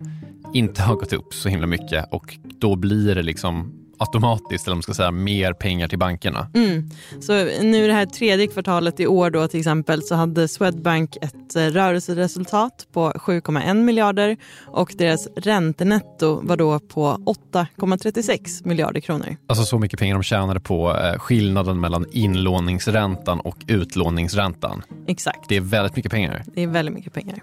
inte 0.55 0.83
har 0.83 0.95
gått 0.95 1.13
upp 1.13 1.35
så 1.35 1.49
himla 1.49 1.67
mycket 1.67 2.05
och 2.11 2.39
då 2.61 2.77
blir 2.77 3.15
det 3.15 3.23
liksom 3.23 3.81
automatiskt, 4.01 4.67
eller 4.67 4.75
man 4.75 4.83
ska 4.83 4.95
säga, 4.95 5.11
mer 5.11 5.53
pengar 5.53 5.89
till 5.89 5.99
bankerna. 5.99 6.51
Mm. 6.55 6.91
Så 7.21 7.33
nu 7.63 7.87
det 7.87 7.93
här 7.93 8.07
tredje 8.07 8.47
kvartalet 8.47 9.01
i 9.01 9.07
år 9.07 9.31
då 9.31 9.49
till 9.49 9.61
exempel 9.61 10.03
så 10.03 10.15
hade 10.15 10.49
Swedbank 10.49 11.17
ett 11.17 11.57
eh, 11.57 11.63
rörelseresultat 11.63 12.87
på 12.93 13.11
7,1 13.11 13.75
miljarder 13.75 14.37
och 14.67 14.95
deras 14.99 15.29
räntenetto 15.37 16.41
var 16.43 16.57
då 16.57 16.79
på 16.79 17.19
8,36 17.53 18.67
miljarder 18.69 19.01
kronor. 19.01 19.37
Alltså 19.47 19.65
så 19.65 19.79
mycket 19.79 19.99
pengar 19.99 20.15
de 20.15 20.23
tjänade 20.23 20.61
på 20.61 20.97
eh, 20.97 21.19
skillnaden 21.19 21.81
mellan 21.81 22.07
inlåningsräntan 22.13 23.41
och 23.41 23.57
utlåningsräntan. 23.67 24.83
Exakt. 25.07 25.49
Det 25.49 25.57
är 25.57 25.61
väldigt 25.61 25.97
mycket 25.97 26.13
pengar. 26.13 26.45
Det 26.55 26.63
är 26.63 26.67
väldigt 26.67 26.95
mycket 26.95 27.13
pengar. 27.13 27.43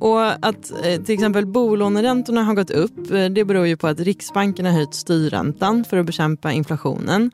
Och 0.00 0.46
att 0.46 0.70
eh, 0.70 1.02
till 1.02 1.14
exempel 1.14 1.46
bolåneräntorna 1.46 2.42
har 2.42 2.54
gått 2.54 2.70
upp 2.70 3.10
eh, 3.10 3.24
det 3.24 3.44
beror 3.44 3.66
ju 3.66 3.76
på 3.76 3.86
att 3.86 4.00
Riksbanken 4.00 4.66
har 4.66 4.72
höjt 4.72 4.94
styrräntan 4.94 5.84
för 5.84 5.96
att 5.96 6.06
bekämpa 6.06 6.52
inflationen. 6.52 7.30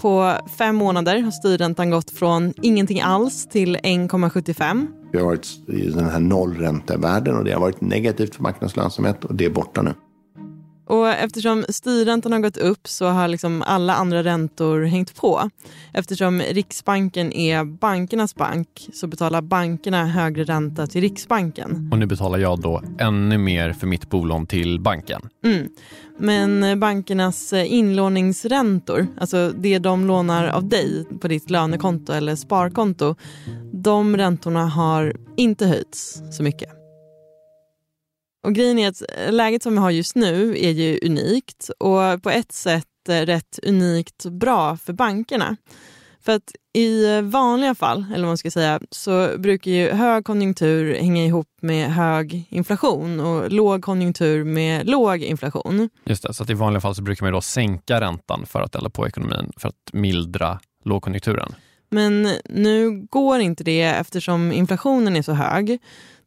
På 0.00 0.32
fem 0.58 0.76
månader 0.76 1.20
har 1.20 1.30
styrräntan 1.30 1.90
gått 1.90 2.10
från 2.10 2.52
ingenting 2.62 3.00
alls 3.00 3.46
till 3.46 3.76
1,75. 3.76 4.86
Vi 5.12 5.18
har 5.18 5.26
varit 5.26 5.68
i 5.68 5.90
den 5.90 6.04
här 6.04 6.20
nollräntevärlden 6.20 7.36
och 7.36 7.44
det 7.44 7.52
har 7.52 7.60
varit 7.60 7.80
negativt 7.80 8.34
för 8.34 8.42
marknadens 8.42 8.76
lönsamhet 8.76 9.24
och 9.24 9.34
det 9.34 9.44
är 9.44 9.50
borta 9.50 9.82
nu. 9.82 9.94
Och 10.90 11.08
eftersom 11.08 11.64
styrräntan 11.68 12.32
har 12.32 12.40
gått 12.40 12.56
upp 12.56 12.88
så 12.88 13.06
har 13.06 13.28
liksom 13.28 13.62
alla 13.66 13.94
andra 13.94 14.22
räntor 14.22 14.82
hängt 14.82 15.16
på. 15.16 15.50
Eftersom 15.92 16.40
Riksbanken 16.40 17.32
är 17.32 17.64
bankernas 17.64 18.34
bank 18.34 18.88
så 18.92 19.06
betalar 19.06 19.42
bankerna 19.42 20.06
högre 20.06 20.44
ränta 20.44 20.86
till 20.86 21.00
Riksbanken. 21.00 21.88
Och 21.92 21.98
nu 21.98 22.06
betalar 22.06 22.38
jag 22.38 22.60
då 22.60 22.82
ännu 22.98 23.38
mer 23.38 23.72
för 23.72 23.86
mitt 23.86 24.10
bolån 24.10 24.46
till 24.46 24.80
banken. 24.80 25.20
Mm. 25.44 25.68
Men 26.18 26.80
bankernas 26.80 27.52
inlåningsräntor, 27.52 29.06
alltså 29.20 29.52
det 29.56 29.78
de 29.78 30.06
lånar 30.06 30.46
av 30.46 30.68
dig 30.68 31.04
på 31.20 31.28
ditt 31.28 31.50
lönekonto 31.50 32.12
eller 32.12 32.36
sparkonto, 32.36 33.14
de 33.72 34.16
räntorna 34.16 34.66
har 34.66 35.16
inte 35.36 35.66
höjts 35.66 36.22
så 36.30 36.42
mycket. 36.42 36.79
Och 38.42 38.54
grejen 38.54 38.78
är 38.78 38.88
att 38.88 39.02
läget 39.30 39.62
som 39.62 39.72
vi 39.72 39.78
har 39.78 39.90
just 39.90 40.14
nu 40.16 40.58
är 40.58 40.70
ju 40.70 40.98
unikt 41.02 41.70
och 41.78 42.22
på 42.22 42.30
ett 42.30 42.52
sätt 42.52 42.86
rätt 43.08 43.58
unikt 43.62 44.24
bra 44.24 44.76
för 44.76 44.92
bankerna. 44.92 45.56
För 46.22 46.32
att 46.32 46.52
i 46.72 47.20
vanliga 47.20 47.74
fall, 47.74 48.04
eller 48.08 48.24
vad 48.24 48.30
man 48.30 48.38
ska 48.38 48.50
säga, 48.50 48.80
så 48.90 49.38
brukar 49.38 49.70
ju 49.70 49.90
hög 49.90 50.24
konjunktur 50.24 50.94
hänga 50.94 51.24
ihop 51.24 51.46
med 51.62 51.92
hög 51.92 52.46
inflation 52.50 53.20
och 53.20 53.52
låg 53.52 53.82
konjunktur 53.82 54.44
med 54.44 54.88
låg 54.88 55.22
inflation. 55.22 55.90
Just 56.04 56.22
det, 56.22 56.34
så 56.34 56.42
att 56.42 56.50
i 56.50 56.54
vanliga 56.54 56.80
fall 56.80 56.94
så 56.94 57.02
brukar 57.02 57.26
man 57.26 57.32
då 57.32 57.40
sänka 57.40 58.00
räntan 58.00 58.46
för 58.46 58.60
att 58.60 58.74
elda 58.74 58.90
på 58.90 59.06
ekonomin, 59.06 59.52
för 59.56 59.68
att 59.68 59.92
mildra 59.92 60.60
lågkonjunkturen. 60.84 61.54
Men 61.90 62.28
nu 62.44 63.06
går 63.10 63.40
inte 63.40 63.64
det 63.64 63.82
eftersom 63.82 64.52
inflationen 64.52 65.16
är 65.16 65.22
så 65.22 65.32
hög. 65.32 65.78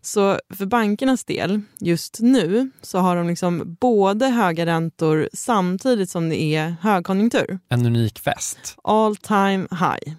Så 0.06 0.40
för 0.50 0.66
bankernas 0.66 1.26
del, 1.26 1.62
just 1.80 2.20
nu, 2.22 2.70
så 2.82 3.00
har 3.00 3.16
de 3.16 3.28
liksom 3.28 3.78
både 3.80 4.28
höga 4.28 4.66
räntor 4.66 5.30
samtidigt 5.34 6.10
som 6.10 6.30
det 6.30 6.42
är 6.42 6.76
högkonjunktur. 6.82 7.60
En 7.70 7.86
unik 7.86 8.20
fest. 8.20 8.78
All 8.84 9.16
time 9.16 9.68
high. 9.72 10.16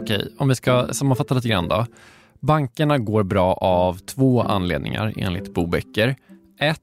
Okej, 0.00 0.34
om 0.38 0.48
vi 0.48 0.54
ska 0.54 0.88
sammanfatta 0.92 1.34
lite 1.34 1.48
grann 1.48 1.68
då. 1.68 1.86
Bankerna 2.40 2.98
går 2.98 3.22
bra 3.22 3.54
av 3.54 3.98
två 3.98 4.42
anledningar 4.42 5.12
enligt 5.16 5.54
Bobäcker. 5.54 6.16
Ett, 6.60 6.78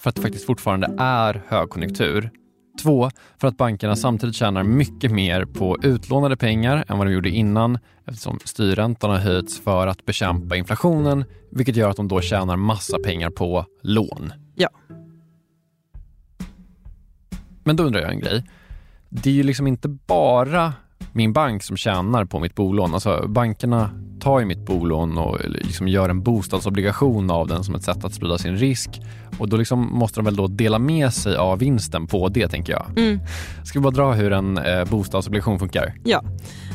för 0.00 0.10
att 0.10 0.16
det 0.16 0.22
faktiskt 0.22 0.46
fortfarande 0.46 0.94
är 0.98 1.42
högkonjunktur. 1.46 2.30
Två, 2.78 3.10
för 3.38 3.48
att 3.48 3.56
bankerna 3.56 3.96
samtidigt 3.96 4.36
tjänar 4.36 4.62
mycket 4.62 5.10
mer 5.12 5.44
på 5.44 5.76
utlånade 5.82 6.36
pengar 6.36 6.84
än 6.88 6.98
vad 6.98 7.06
de 7.06 7.12
gjorde 7.12 7.30
innan 7.30 7.78
eftersom 8.04 8.38
styrräntan 8.44 9.10
har 9.10 9.18
höjts 9.18 9.60
för 9.60 9.86
att 9.86 10.04
bekämpa 10.04 10.56
inflationen 10.56 11.24
vilket 11.50 11.76
gör 11.76 11.90
att 11.90 11.96
de 11.96 12.08
då 12.08 12.20
tjänar 12.20 12.56
massa 12.56 12.98
pengar 12.98 13.30
på 13.30 13.66
lån. 13.82 14.32
Ja. 14.54 14.68
Men 17.64 17.76
då 17.76 17.84
undrar 17.84 18.00
jag 18.00 18.10
en 18.10 18.20
grej. 18.20 18.44
Det 19.08 19.30
är 19.30 19.34
ju 19.34 19.42
liksom 19.42 19.66
inte 19.66 19.88
bara 19.88 20.72
min 21.18 21.32
bank 21.32 21.62
som 21.62 21.76
tjänar 21.76 22.24
på 22.24 22.38
mitt 22.38 22.54
bolån. 22.54 22.94
Alltså 22.94 23.28
bankerna 23.28 23.90
tar 24.20 24.40
ju 24.40 24.46
mitt 24.46 24.66
bolån 24.66 25.18
och 25.18 25.38
liksom 25.44 25.88
gör 25.88 26.08
en 26.08 26.22
bostadsobligation 26.22 27.30
av 27.30 27.48
den 27.48 27.64
som 27.64 27.74
ett 27.74 27.82
sätt 27.82 28.04
att 28.04 28.14
sprida 28.14 28.38
sin 28.38 28.56
risk. 28.56 28.90
Och 29.38 29.48
då 29.48 29.56
liksom 29.56 29.98
måste 29.98 30.18
de 30.20 30.24
väl 30.24 30.36
då 30.36 30.46
dela 30.46 30.78
med 30.78 31.12
sig 31.12 31.36
av 31.36 31.58
vinsten 31.58 32.06
på 32.06 32.28
det 32.28 32.48
tänker 32.48 32.72
jag. 32.72 32.98
Mm. 32.98 33.20
Ska 33.64 33.78
vi 33.78 33.82
bara 33.82 33.90
dra 33.90 34.12
hur 34.12 34.32
en 34.32 34.58
eh, 34.58 34.84
bostadsobligation 34.84 35.58
funkar? 35.58 35.94
Ja, 36.04 36.22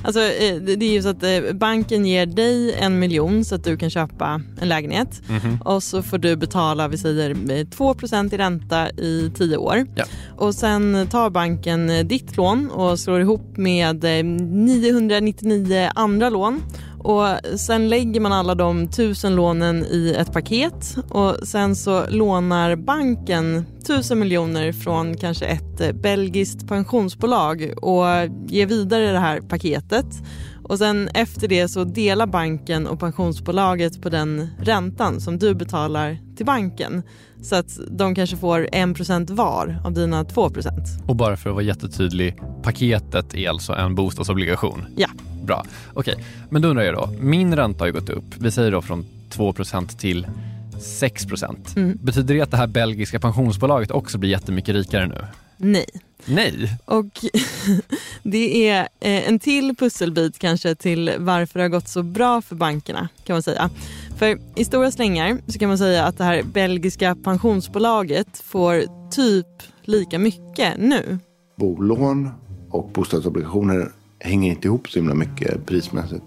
alltså 0.04 0.20
eh, 0.22 0.56
det 0.56 0.86
är 0.86 0.92
ju 0.94 1.02
så 1.02 1.10
att 1.10 1.24
eh, 1.24 1.54
banken 1.54 2.06
ger 2.06 2.26
dig 2.26 2.74
en 2.74 3.00
miljon 3.00 3.46
så 3.46 3.56
att 3.56 3.64
du 3.64 3.78
kan 3.78 3.90
köpa 3.90 4.42
en 4.62 4.70
lägenhet 4.70 5.22
Mhm. 5.30 5.58
och 5.66 5.84
så 5.84 6.04
får 6.04 6.18
du 6.18 6.36
betala, 6.36 6.88
vi 6.88 6.98
säger 6.98 7.52
eh, 7.60 7.66
2 7.68 7.96
i 8.32 8.38
ränta 8.38 8.90
i 8.90 9.32
10 9.36 9.58
år. 9.58 9.86
Ja. 9.96 10.04
Och 10.38 10.56
sen 10.56 11.08
tar 11.12 11.30
banken 11.30 11.90
eh, 11.90 12.06
ditt 12.06 12.38
lån 12.38 12.70
och 12.72 13.00
slår 13.00 13.22
ihop 13.22 13.58
med 13.58 14.04
eh, 14.04 14.24
999 14.24 15.90
andra 15.96 16.30
lån 16.30 16.62
och 17.04 17.60
sen 17.60 17.90
lägger 17.90 18.20
man 18.20 18.34
alla 18.34 18.56
de 18.56 18.88
tusen 18.88 19.36
lånen 19.36 19.86
i 19.86 20.16
ett 20.20 20.34
paket 20.34 20.96
och 21.10 21.48
sen 21.48 21.76
så 21.76 22.04
lånar 22.10 22.76
banken 22.76 23.66
tusen 23.88 24.20
miljoner 24.20 24.72
från 24.72 25.18
kanske 25.18 25.46
ett 25.46 25.82
eh, 25.82 25.92
belgiskt 25.92 26.68
pensionsbolag 26.68 27.74
och 27.82 28.06
ger 28.48 28.66
vidare 28.66 29.12
det 29.12 29.20
här 29.20 29.42
paketet. 29.42 30.06
Och 30.64 30.78
sen 30.78 31.10
efter 31.14 31.48
det 31.48 31.68
så 31.68 31.84
delar 31.84 32.28
banken 32.28 32.88
och 32.88 33.00
pensionsbolaget 33.00 34.02
på 34.02 34.10
den 34.10 34.50
räntan 34.60 35.22
som 35.22 35.40
du 35.40 35.54
betalar 35.56 36.18
till 36.38 36.46
banken. 36.46 37.04
Så 37.42 37.56
att 37.56 37.80
de 37.88 38.16
kanske 38.16 38.38
får 38.38 38.68
1% 38.72 39.36
var 39.36 39.80
av 39.86 39.94
dina 39.94 40.24
2%. 40.24 40.70
Och 41.08 41.16
bara 41.16 41.38
för 41.38 41.50
att 41.50 41.56
vara 41.56 41.66
jättetydlig, 41.66 42.36
paketet 42.64 43.36
är 43.36 43.50
alltså 43.50 43.74
en 43.74 43.96
bostadsobligation? 43.96 44.86
Ja. 44.96 45.08
Bra. 45.44 45.66
Okej, 45.94 46.26
men 46.50 46.62
då 46.62 46.68
undrar 46.68 46.84
jag 46.84 46.96
då. 46.96 47.10
Min 47.20 47.56
ränta 47.56 47.82
har 47.82 47.88
ju 47.88 47.94
gått 47.94 48.10
upp. 48.10 48.26
Vi 48.38 48.52
säger 48.52 48.72
då 48.72 48.82
från 48.82 49.06
2% 49.32 49.98
till 49.98 50.28
6 50.80 51.26
Mm. 51.76 51.98
Betyder 52.02 52.36
det 52.36 52.42
att 52.42 52.52
det 52.52 52.58
här 52.58 52.68
belgiska 52.68 53.20
pensionsbolaget 53.20 53.92
också 53.92 54.18
blir 54.18 54.30
jättemycket 54.30 54.76
rikare 54.76 55.08
nu? 55.08 55.26
Nej. 55.58 55.86
Nej. 56.26 56.78
Och 56.86 57.06
det 58.24 58.70
är 58.70 58.82
eh, 58.82 59.28
en 59.28 59.40
till 59.40 59.76
pusselbit 59.76 60.40
kanske 60.40 60.76
till 60.76 61.14
varför 61.18 61.60
det 61.60 61.64
har 61.64 61.70
gått 61.70 61.88
så 61.88 62.04
bra 62.04 62.42
för 62.42 62.56
bankerna 62.56 63.10
kan 63.24 63.34
man 63.34 63.44
säga. 63.44 63.70
För 64.18 64.40
i 64.56 64.66
stora 64.66 64.92
slängar 64.92 65.38
så 65.48 65.60
kan 65.60 65.70
man 65.70 65.78
säga 65.78 66.06
att 66.06 66.18
det 66.18 66.24
här 66.24 66.44
belgiska 66.44 67.16
pensionsbolaget 67.16 68.38
får 68.38 68.84
typ 69.12 69.48
lika 69.82 70.20
mycket 70.20 70.78
nu. 70.78 71.20
Bolån 71.58 72.30
och 72.70 72.90
bostadsobligationer 72.94 73.92
hänger 74.20 74.52
inte 74.52 74.68
ihop 74.68 74.90
så 74.90 75.00
himla 75.00 75.16
mycket 75.16 75.66
prismässigt. 75.66 76.24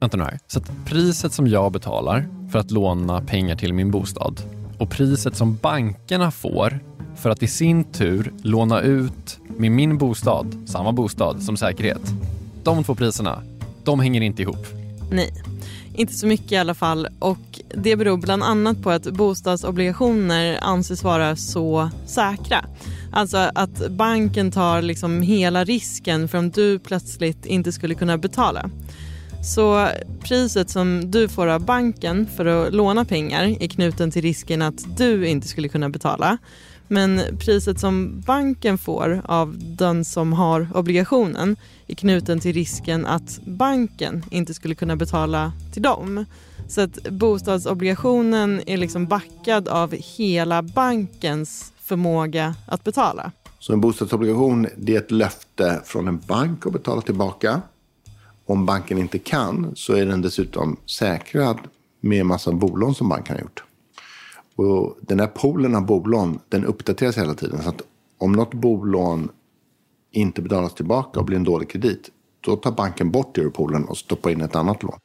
Vänta 0.00 0.16
nu 0.16 0.22
här. 0.24 0.38
Så 0.46 0.58
att 0.58 0.70
priset 0.86 1.32
som 1.32 1.46
jag 1.46 1.72
betalar 1.72 2.28
för 2.52 2.58
att 2.58 2.70
låna 2.70 3.20
pengar 3.20 3.56
till 3.56 3.74
min 3.74 3.90
bostad 3.90 4.40
och 4.78 4.90
priset 4.90 5.36
som 5.36 5.56
bankerna 5.56 6.30
får 6.30 6.80
för 7.16 7.30
att 7.30 7.42
i 7.42 7.46
sin 7.46 7.84
tur 7.84 8.32
låna 8.42 8.80
ut 8.80 9.38
med 9.56 9.72
min 9.72 9.98
bostad, 9.98 10.62
samma 10.66 10.92
bostad, 10.92 11.42
som 11.42 11.56
säkerhet. 11.56 12.02
De 12.62 12.84
två 12.84 12.94
priserna, 12.94 13.42
de 13.84 14.00
hänger 14.00 14.20
inte 14.20 14.42
ihop. 14.42 14.66
Nej, 15.10 15.32
inte 15.94 16.12
så 16.12 16.26
mycket 16.26 16.52
i 16.52 16.56
alla 16.56 16.74
fall. 16.74 17.08
Och 17.18 17.60
det 17.74 17.96
beror 17.96 18.16
bland 18.16 18.42
annat 18.42 18.82
på 18.82 18.90
att 18.90 19.04
bostadsobligationer 19.04 20.58
anses 20.62 21.04
vara 21.04 21.36
så 21.36 21.90
säkra. 22.06 22.64
Alltså 23.12 23.50
att 23.54 23.90
banken 23.90 24.50
tar 24.50 24.82
liksom 24.82 25.22
hela 25.22 25.64
risken 25.64 26.28
för 26.28 26.38
om 26.38 26.50
du 26.50 26.78
plötsligt 26.78 27.46
inte 27.46 27.72
skulle 27.72 27.94
kunna 27.94 28.18
betala. 28.18 28.70
Så 29.42 29.88
priset 30.20 30.70
som 30.70 31.10
du 31.10 31.28
får 31.28 31.46
av 31.46 31.64
banken 31.64 32.26
för 32.36 32.46
att 32.46 32.74
låna 32.74 33.04
pengar 33.04 33.62
är 33.62 33.68
knuten 33.68 34.10
till 34.10 34.22
risken 34.22 34.62
att 34.62 34.96
du 34.96 35.28
inte 35.28 35.48
skulle 35.48 35.68
kunna 35.68 35.88
betala. 35.88 36.38
Men 36.88 37.20
priset 37.38 37.80
som 37.80 38.20
banken 38.26 38.78
får 38.78 39.22
av 39.24 39.56
den 39.58 40.04
som 40.04 40.32
har 40.32 40.68
obligationen 40.74 41.56
är 41.86 41.94
knuten 41.94 42.40
till 42.40 42.52
risken 42.52 43.06
att 43.06 43.40
banken 43.44 44.24
inte 44.30 44.54
skulle 44.54 44.74
kunna 44.74 44.96
betala 44.96 45.52
till 45.72 45.82
dem. 45.82 46.24
Så 46.68 46.80
att 46.80 47.08
bostadsobligationen 47.10 48.60
är 48.66 48.76
liksom 48.76 49.06
backad 49.06 49.68
av 49.68 49.92
hela 49.92 50.62
bankens 50.62 51.72
förmåga 51.82 52.54
att 52.66 52.84
betala. 52.84 53.32
Så 53.58 53.72
en 53.72 53.80
bostadsobligation 53.80 54.66
det 54.76 54.94
är 54.94 54.98
ett 54.98 55.10
löfte 55.10 55.80
från 55.84 56.08
en 56.08 56.18
bank 56.18 56.66
att 56.66 56.72
betala 56.72 57.00
tillbaka. 57.00 57.62
Om 58.46 58.66
banken 58.66 58.98
inte 58.98 59.18
kan 59.18 59.72
så 59.76 59.92
är 59.92 60.06
den 60.06 60.22
dessutom 60.22 60.76
säkrad 60.86 61.58
med 62.00 62.20
en 62.20 62.26
massa 62.26 62.52
bolån 62.52 62.94
som 62.94 63.08
banken 63.08 63.36
har 63.36 63.42
gjort. 63.42 63.64
Och 64.56 64.98
den 65.00 65.20
här 65.20 65.26
poolen 65.26 65.74
av 65.74 65.86
bolån 65.86 66.38
den 66.48 66.64
uppdateras 66.64 67.18
hela 67.18 67.34
tiden. 67.34 67.62
Så 67.62 67.68
att 67.68 67.82
om 68.18 68.32
något 68.32 68.54
bolån 68.54 69.28
inte 70.10 70.42
betalas 70.42 70.74
tillbaka 70.74 71.20
och 71.20 71.26
blir 71.26 71.36
en 71.36 71.44
dålig 71.44 71.70
kredit 71.70 72.10
då 72.40 72.56
tar 72.56 72.72
banken 72.72 73.10
bort 73.10 73.34
det 73.34 73.40
ur 73.40 73.50
poolen 73.50 73.84
och 73.84 73.98
stoppar 73.98 74.30
in 74.30 74.40
ett 74.40 74.56
annat 74.56 74.82
lån. 74.82 74.98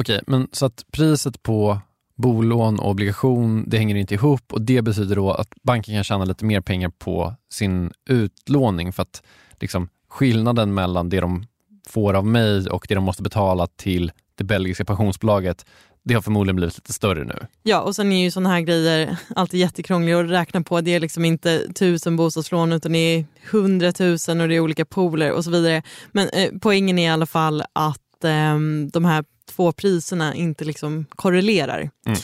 Okej, 0.00 0.22
men 0.26 0.48
så 0.52 0.66
att 0.66 0.84
priset 0.90 1.42
på 1.42 1.78
bolån 2.16 2.78
och 2.78 2.90
obligation, 2.90 3.64
det 3.66 3.78
hänger 3.78 3.94
inte 3.94 4.14
ihop 4.14 4.52
och 4.52 4.62
det 4.62 4.82
betyder 4.82 5.16
då 5.16 5.30
att 5.30 5.48
banken 5.62 5.94
kan 5.94 6.04
tjäna 6.04 6.24
lite 6.24 6.44
mer 6.44 6.60
pengar 6.60 6.92
på 6.98 7.34
sin 7.52 7.92
utlåning 8.08 8.92
för 8.92 9.02
att 9.02 9.22
liksom, 9.60 9.88
skillnaden 10.10 10.74
mellan 10.74 11.08
det 11.08 11.20
de 11.20 11.46
får 11.88 12.14
av 12.14 12.26
mig 12.26 12.68
och 12.68 12.86
det 12.88 12.94
de 12.94 13.04
måste 13.04 13.22
betala 13.22 13.66
till 13.66 14.12
det 14.34 14.44
belgiska 14.44 14.84
pensionsbolaget, 14.84 15.66
det 16.02 16.14
har 16.14 16.22
förmodligen 16.22 16.56
blivit 16.56 16.76
lite 16.76 16.92
större 16.92 17.24
nu. 17.24 17.46
Ja, 17.62 17.80
och 17.80 17.96
sen 17.96 18.12
är 18.12 18.22
ju 18.22 18.30
sådana 18.30 18.48
här 18.48 18.60
grejer 18.60 19.16
alltid 19.36 19.60
jättekrångliga 19.60 20.20
att 20.20 20.30
räkna 20.30 20.62
på. 20.62 20.80
Det 20.80 20.94
är 20.94 21.00
liksom 21.00 21.24
inte 21.24 21.72
tusen 21.72 22.16
bostadslån 22.16 22.72
utan 22.72 22.92
det 22.92 22.98
är 22.98 23.26
hundratusen 23.50 24.40
och 24.40 24.48
det 24.48 24.54
är 24.54 24.60
olika 24.60 24.84
pooler 24.84 25.32
och 25.32 25.44
så 25.44 25.50
vidare. 25.50 25.82
Men 26.12 26.28
eh, 26.28 26.50
poängen 26.60 26.98
är 26.98 27.08
i 27.08 27.12
alla 27.12 27.26
fall 27.26 27.62
att 27.72 28.24
eh, 28.24 28.58
de 28.92 29.04
här 29.04 29.24
två 29.50 29.72
priserna 29.72 30.34
inte 30.34 30.64
liksom 30.64 31.06
korrelerar. 31.10 31.90
Mm. 32.06 32.18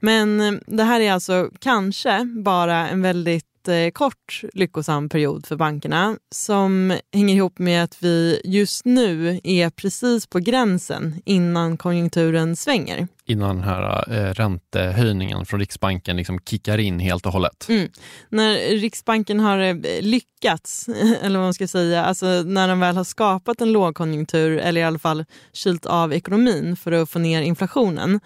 Men 0.00 0.40
eh, 0.40 0.60
det 0.66 0.84
här 0.84 1.00
är 1.00 1.12
alltså 1.12 1.50
kanske 1.58 2.24
bara 2.24 2.88
en 2.88 3.02
väldigt 3.02 3.55
kort 3.94 4.42
lyckosam 4.52 5.08
period 5.08 5.46
för 5.46 5.56
bankerna 5.56 6.16
som 6.34 6.98
hänger 7.12 7.34
ihop 7.34 7.58
med 7.58 7.84
att 7.84 8.02
vi 8.02 8.40
just 8.44 8.84
nu 8.84 9.40
är 9.44 9.70
precis 9.70 10.26
på 10.26 10.38
gränsen 10.38 11.22
innan 11.24 11.76
konjunkturen 11.76 12.56
svänger. 12.56 13.08
Innan 13.24 13.56
den 13.56 13.64
här 13.64 14.12
eh, 14.12 14.34
räntehöjningen 14.34 15.46
från 15.46 15.60
Riksbanken 15.60 16.16
liksom 16.16 16.38
kickar 16.38 16.78
in 16.78 17.00
helt 17.00 17.26
och 17.26 17.32
hållet. 17.32 17.66
Mm. 17.68 17.88
När 18.28 18.54
Riksbanken 18.80 19.40
har 19.40 19.58
eh, 19.58 19.76
lyckats, 20.00 20.88
eller 21.22 21.38
vad 21.38 21.46
man 21.46 21.54
ska 21.54 21.68
säga, 21.68 22.04
alltså 22.04 22.26
när 22.26 22.68
de 22.68 22.80
väl 22.80 22.96
har 22.96 23.04
skapat 23.04 23.60
en 23.60 23.72
lågkonjunktur 23.72 24.58
eller 24.58 24.80
i 24.80 24.84
alla 24.84 24.98
fall 24.98 25.24
kylt 25.52 25.86
av 25.86 26.12
ekonomin 26.12 26.76
för 26.76 26.92
att 26.92 27.10
få 27.10 27.18
ner 27.18 27.42
inflationen, 27.42 28.20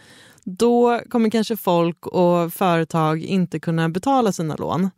då 0.44 1.00
kommer 1.08 1.30
kanske 1.30 1.56
folk 1.56 2.06
och 2.06 2.52
företag 2.52 3.22
inte 3.22 3.60
kunna 3.60 3.88
betala 3.88 4.32
sina 4.32 4.56
lån. 4.56 4.90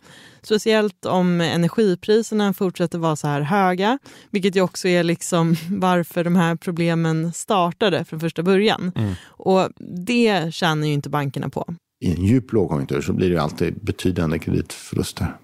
Speciellt 0.43 1.07
om 1.07 1.41
energipriserna 1.41 2.53
fortsätter 2.53 2.99
vara 2.99 3.17
så 3.17 3.29
här 3.29 3.41
höga, 3.41 3.99
vilket 4.31 4.57
ju 4.57 4.61
också 4.61 4.89
är 4.89 5.03
liksom 5.03 5.57
varför 5.71 6.25
de 6.25 6.37
här 6.37 6.57
problemen 6.57 7.33
startade 7.33 8.05
från 8.05 8.21
första 8.21 8.43
början. 8.43 8.93
Mm. 8.97 9.15
Och 9.25 9.69
det 10.09 10.55
tjänar 10.55 10.87
ju 10.87 10.93
inte 10.93 11.09
bankerna 11.09 11.49
på. 11.49 11.75
I 12.05 12.15
en 12.17 12.25
djup 12.25 12.53
lågkonjunktur 12.53 13.01
så 13.01 13.13
blir 13.13 13.29
det 13.29 13.35
ju 13.35 13.41
alltid 13.41 13.85
betydande 13.85 14.39
kreditförluster. 14.39 15.37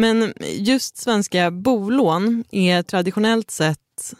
Men 0.00 0.32
just 0.58 0.96
svenska 0.96 1.50
bolån 1.50 2.44
är 2.50 2.82
traditionellt 2.82 3.50
sett 3.50 3.78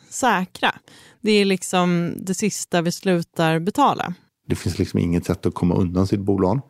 säkra. 0.09 0.75
Det 1.21 1.33
är 1.33 1.45
liksom 1.45 2.15
det 2.17 2.35
sista 2.35 2.83
vi 2.83 2.93
slutar 2.93 3.59
betala. 3.59 4.15
Det 4.47 4.55
finns 4.55 4.79
liksom 4.79 4.99
inget 4.99 5.25
sätt 5.25 5.47
att 5.47 5.55
komma 5.55 5.75
undan 5.75 6.07
sitt 6.07 6.21
bolån. 6.21 6.61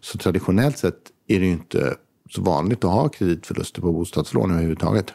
Så 0.00 0.18
traditionellt 0.18 0.78
sett 0.78 1.00
är 1.26 1.40
det 1.40 1.46
ju 1.46 1.52
inte 1.52 1.94
så 2.30 2.42
vanligt 2.42 2.84
att 2.84 2.90
ha 2.90 3.08
kreditförluster 3.08 3.80
på 3.80 3.92
bostadslån 3.92 4.50
överhuvudtaget. 4.50 5.14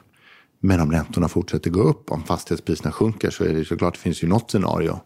Men 0.59 0.81
om 0.81 0.91
räntorna 0.91 1.27
fortsätter 1.27 1.69
gå 1.69 1.81
upp, 1.81 2.11
om 2.11 2.23
fastighetspriserna 2.23 2.91
sjunker 2.91 3.29
så 3.29 3.43
är 3.43 3.53
det 3.53 3.65
såklart, 3.65 3.93
det 3.93 3.99
finns 3.99 4.23
ju 4.23 4.27
något 4.27 4.51
scenario 4.51 4.99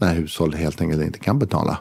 när 0.00 0.14
hushåll 0.14 0.54
helt 0.54 0.80
enkelt 0.80 1.02
inte 1.02 1.18
kan 1.18 1.38
betala. 1.38 1.78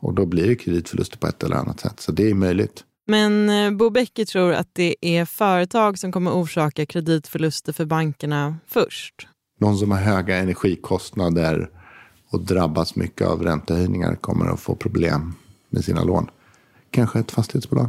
Och 0.00 0.14
då 0.14 0.26
blir 0.26 0.46
det 0.46 0.56
kreditförluster 0.56 1.18
på 1.18 1.26
ett 1.26 1.42
eller 1.42 1.56
annat 1.56 1.80
sätt. 1.80 2.00
Så 2.00 2.12
det 2.12 2.30
är 2.30 2.34
möjligt. 2.34 2.84
Men 3.06 3.50
eh, 3.50 3.70
Bo 3.70 3.90
Bäcke 3.90 4.26
tror 4.26 4.52
att 4.52 4.68
det 4.72 4.96
är 5.00 5.24
företag 5.24 5.98
som 5.98 6.12
kommer 6.12 6.30
orsaka 6.30 6.86
kreditförluster 6.86 7.72
för 7.72 7.84
bankerna 7.84 8.56
först. 8.66 9.28
De 9.60 9.76
som 9.76 9.90
har 9.90 9.98
höga 9.98 10.36
energikostnader 10.36 11.70
och 12.34 12.40
drabbas 12.40 12.96
mycket 12.96 13.26
av 13.26 13.42
räntehöjningar 13.42 14.14
kommer 14.14 14.46
att 14.46 14.60
få 14.60 14.74
problem 14.74 15.34
med 15.70 15.84
sina 15.84 16.04
lån. 16.04 16.30
Kanske 16.90 17.18
ett 17.18 17.30
fastighetsbolag. 17.30 17.88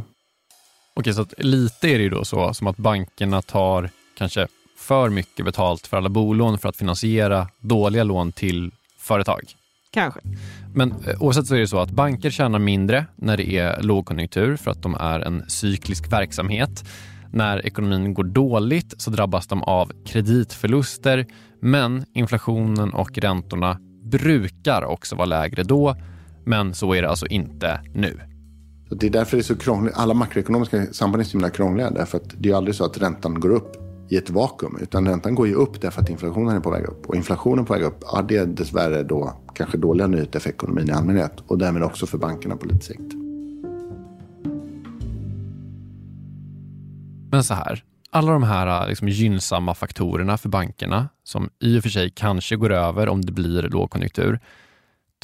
Okej, 0.94 1.14
så 1.14 1.22
att 1.22 1.34
lite 1.38 1.88
är 1.88 1.98
det 1.98 2.04
ju 2.04 2.10
då 2.10 2.24
så 2.24 2.54
som 2.54 2.66
att 2.66 2.76
bankerna 2.76 3.42
tar 3.42 3.90
kanske 4.18 4.46
för 4.76 5.10
mycket 5.10 5.44
betalt 5.44 5.86
för 5.86 5.96
alla 5.96 6.08
bolån 6.08 6.58
för 6.58 6.68
att 6.68 6.76
finansiera 6.76 7.48
dåliga 7.60 8.04
lån 8.04 8.32
till 8.32 8.72
företag. 8.98 9.42
Kanske. 9.90 10.20
Men 10.74 10.94
eh, 11.06 11.22
oavsett 11.22 11.46
så 11.46 11.54
är 11.54 11.58
det 11.58 11.68
så 11.68 11.78
att 11.78 11.90
banker 11.90 12.30
tjänar 12.30 12.58
mindre 12.58 13.06
när 13.16 13.36
det 13.36 13.56
är 13.56 13.82
lågkonjunktur 13.82 14.56
för 14.56 14.70
att 14.70 14.82
de 14.82 14.94
är 14.94 15.20
en 15.20 15.44
cyklisk 15.48 16.12
verksamhet. 16.12 16.84
När 17.32 17.66
ekonomin 17.66 18.14
går 18.14 18.24
dåligt 18.24 18.94
så 18.98 19.10
drabbas 19.10 19.46
de 19.46 19.62
av 19.62 19.92
kreditförluster 20.06 21.26
men 21.60 22.04
inflationen 22.12 22.92
och 22.92 23.18
räntorna 23.18 23.78
brukar 24.10 24.84
också 24.84 25.16
vara 25.16 25.26
lägre 25.26 25.62
då. 25.62 25.96
Men 26.44 26.74
så 26.74 26.94
är 26.94 27.02
det 27.02 27.08
alltså 27.08 27.26
inte 27.26 27.80
nu. 27.94 28.20
Så 28.88 28.94
det 28.94 29.06
är 29.06 29.10
därför 29.10 29.36
det 29.36 29.40
är 29.40 29.44
så 29.44 29.56
krångligt. 29.56 29.94
Alla 29.96 30.14
makroekonomiska 30.14 30.86
samband 30.92 31.20
är 31.20 31.24
så 31.24 31.32
himla 31.32 31.50
krångliga. 31.50 31.90
Därför 31.90 32.18
att 32.18 32.34
det 32.38 32.50
är 32.50 32.54
aldrig 32.54 32.74
så 32.74 32.84
att 32.84 32.98
räntan 32.98 33.40
går 33.40 33.50
upp 33.50 33.76
i 34.08 34.16
ett 34.16 34.30
vakuum. 34.30 34.78
Utan 34.82 35.08
räntan 35.08 35.34
går 35.34 35.48
ju 35.48 35.54
upp 35.54 35.80
därför 35.80 36.02
att 36.02 36.10
inflationen 36.10 36.56
är 36.56 36.60
på 36.60 36.70
väg 36.70 36.84
upp. 36.84 37.06
Och 37.06 37.16
inflationen 37.16 37.64
på 37.64 37.72
väg 37.72 37.82
upp, 37.82 37.98
ja, 38.00 38.22
det 38.28 38.36
är 38.36 38.46
dessvärre 38.46 39.02
då 39.02 39.32
kanske 39.54 39.78
dåliga 39.78 40.06
nyheter 40.06 40.40
för 40.40 40.50
ekonomin 40.50 40.88
i 40.88 40.92
allmänhet. 40.92 41.32
Och 41.46 41.58
därmed 41.58 41.82
också 41.82 42.06
för 42.06 42.18
bankerna 42.18 42.56
på 42.56 42.66
lite 42.66 42.84
sikt. 42.84 43.12
Men 47.30 47.44
så 47.44 47.54
här, 47.54 47.84
alla 48.16 48.32
de 48.32 48.42
här 48.42 48.82
äh, 48.82 48.88
liksom, 48.88 49.08
gynnsamma 49.08 49.74
faktorerna 49.74 50.38
för 50.38 50.48
bankerna 50.48 51.08
som 51.24 51.50
i 51.60 51.78
och 51.78 51.82
för 51.82 51.90
sig 51.90 52.10
kanske 52.10 52.56
går 52.56 52.72
över 52.72 53.08
om 53.08 53.24
det 53.24 53.32
blir 53.32 53.62
lågkonjunktur. 53.62 54.40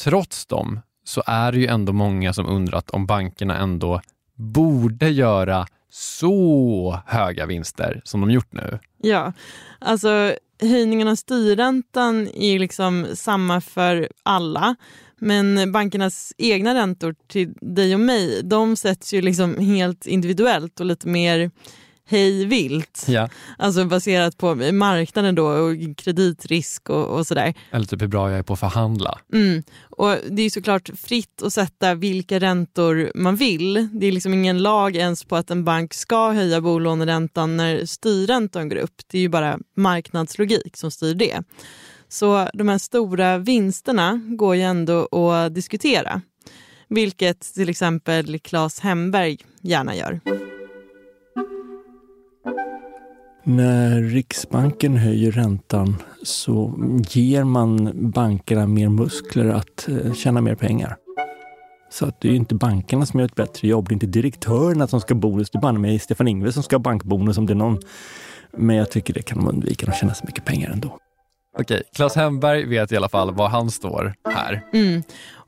Trots 0.01 0.47
dem 0.47 0.81
så 1.05 1.23
är 1.27 1.53
det 1.53 1.59
ju 1.59 1.67
ändå 1.67 1.93
många 1.93 2.33
som 2.33 2.47
undrat 2.47 2.91
om 2.91 3.07
bankerna 3.07 3.59
ändå 3.59 4.01
borde 4.35 5.09
göra 5.09 5.67
så 5.91 7.01
höga 7.07 7.47
vinster 7.47 8.01
som 8.05 8.21
de 8.21 8.31
gjort 8.31 8.53
nu. 8.53 8.79
Ja, 8.99 9.33
alltså 9.79 10.35
höjningen 10.61 11.09
av 11.09 11.15
styrräntan 11.15 12.29
är 12.35 12.59
liksom 12.59 13.07
samma 13.15 13.61
för 13.61 14.09
alla. 14.23 14.77
Men 15.19 15.73
bankernas 15.73 16.33
egna 16.39 16.75
räntor 16.75 17.15
till 17.29 17.53
dig 17.61 17.95
och 17.95 18.01
mig, 18.01 18.41
de 18.43 18.77
sätts 18.77 19.15
ju 19.15 19.23
liksom 19.23 19.59
helt 19.59 20.07
individuellt 20.07 20.81
och 20.81 20.87
lite 20.87 21.09
mer 21.09 21.51
hej 22.07 22.45
vilt. 22.45 23.05
Ja. 23.09 23.29
Alltså 23.59 23.85
baserat 23.85 24.39
på 24.39 24.55
marknaden 24.55 25.35
då 25.35 25.47
och 25.47 25.97
kreditrisk 25.97 26.91
och, 26.91 27.07
och 27.07 27.27
sådär. 27.27 27.55
Eller 27.71 27.87
typ 27.87 28.03
hur 28.03 28.07
bra 28.07 28.31
jag 28.31 28.39
är 28.39 28.43
på 28.43 28.53
att 28.53 28.61
förhandla. 28.61 29.19
Mm. 29.33 29.63
Och 29.81 30.17
det 30.31 30.43
är 30.43 30.51
såklart 30.51 30.91
fritt 30.97 31.43
att 31.43 31.53
sätta 31.53 31.95
vilka 31.95 32.41
räntor 32.41 33.13
man 33.15 33.37
vill. 33.37 33.89
Det 33.93 34.07
är 34.07 34.13
liksom 34.13 34.35
ingen 34.35 34.63
lag 34.63 34.97
ens 34.97 35.25
på 35.25 35.37
att 35.37 35.51
en 35.51 35.65
bank 35.65 35.95
ska 35.95 36.31
höja 36.31 36.61
bolåneräntan 36.61 37.57
när 37.57 37.87
styrräntan 37.87 38.69
går 38.69 38.77
upp. 38.77 39.03
Det 39.07 39.19
är 39.19 39.23
ju 39.23 39.29
bara 39.29 39.59
marknadslogik 39.77 40.77
som 40.77 40.91
styr 40.91 41.15
det. 41.15 41.43
Så 42.09 42.49
de 42.55 42.69
här 42.69 42.79
stora 42.79 43.39
vinsterna 43.39 44.21
går 44.25 44.57
ju 44.57 44.63
ändå 44.63 45.07
att 45.07 45.55
diskutera. 45.55 46.23
Vilket 46.89 47.55
till 47.55 47.69
exempel 47.69 48.39
Claes 48.39 48.81
Hemberg 48.81 49.39
gärna 49.61 49.97
gör. 49.97 50.21
När 53.45 54.03
Riksbanken 54.03 54.97
höjer 54.97 55.31
räntan 55.33 55.97
så 56.23 56.75
ger 57.09 57.45
man 57.45 57.91
bankerna 58.13 58.67
mer 58.67 58.89
muskler 58.89 59.49
att 59.49 59.89
eh, 59.89 60.13
tjäna 60.13 60.41
mer 60.41 60.55
pengar. 60.55 60.97
Så 61.91 62.07
att 62.07 62.21
det 62.21 62.29
är 62.29 62.33
inte 62.33 62.55
bankerna 62.55 63.07
som 63.07 63.21
gör 63.21 63.27
ett 63.27 63.35
bättre 63.35 63.69
jobb. 63.69 63.89
Det 63.89 63.93
är 63.93 63.95
inte 63.95 64.07
direktörerna 64.07 64.87
som 64.87 65.01
ska 65.01 65.15
bonus. 65.15 65.51
Det 65.51 65.59
är 65.59 65.61
bara 65.61 65.73
med 65.73 66.03
Stefan 66.03 66.29
Ingves 66.29 66.55
som 66.55 66.63
ska 66.63 66.77
ha 66.77 66.81
bankbonus 66.81 67.39
om 67.39 67.47
det 67.47 67.53
är 67.53 67.55
någon. 67.55 67.79
Men 68.57 68.77
jag 68.77 68.91
tycker 68.91 69.15
det 69.15 69.23
kan 69.23 69.39
de 69.39 69.49
undvika. 69.49 69.87
De 69.87 69.93
tjänar 69.93 70.15
så 70.15 70.25
mycket 70.27 70.45
pengar 70.45 70.71
ändå. 70.71 70.99
Okej, 71.59 71.83
Claes 71.97 72.17
Hemberg 72.17 72.65
vet 72.65 72.93
i 72.93 72.97
alla 72.97 73.09
fall 73.09 73.35
var 73.35 73.49
han 73.49 73.71
står 73.71 74.15
här. 74.29 74.63
Mm. 74.73 75.03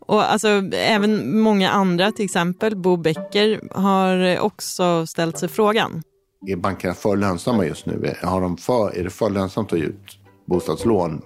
Och 0.06 0.32
alltså, 0.32 0.48
även 0.72 1.40
många 1.40 1.70
andra, 1.70 2.12
till 2.12 2.24
exempel 2.24 2.76
Bo 2.76 2.96
Becker, 2.96 3.60
har 3.74 4.38
också 4.38 5.06
ställt 5.06 5.38
sig 5.38 5.48
frågan. 5.48 6.02
Är 6.46 6.56
bankerna 6.56 6.94
för 6.94 7.16
lönsamma 7.16 7.66
just 7.66 7.86
nu? 7.86 8.14
Har 8.22 8.40
de 8.40 8.56
för, 8.56 8.96
är 8.96 9.04
det 9.04 9.10
för 9.10 9.30
lönsamt 9.30 9.72
att 9.72 9.78
ge 9.78 9.84
ut 9.84 10.18
bostadslån? 10.46 11.22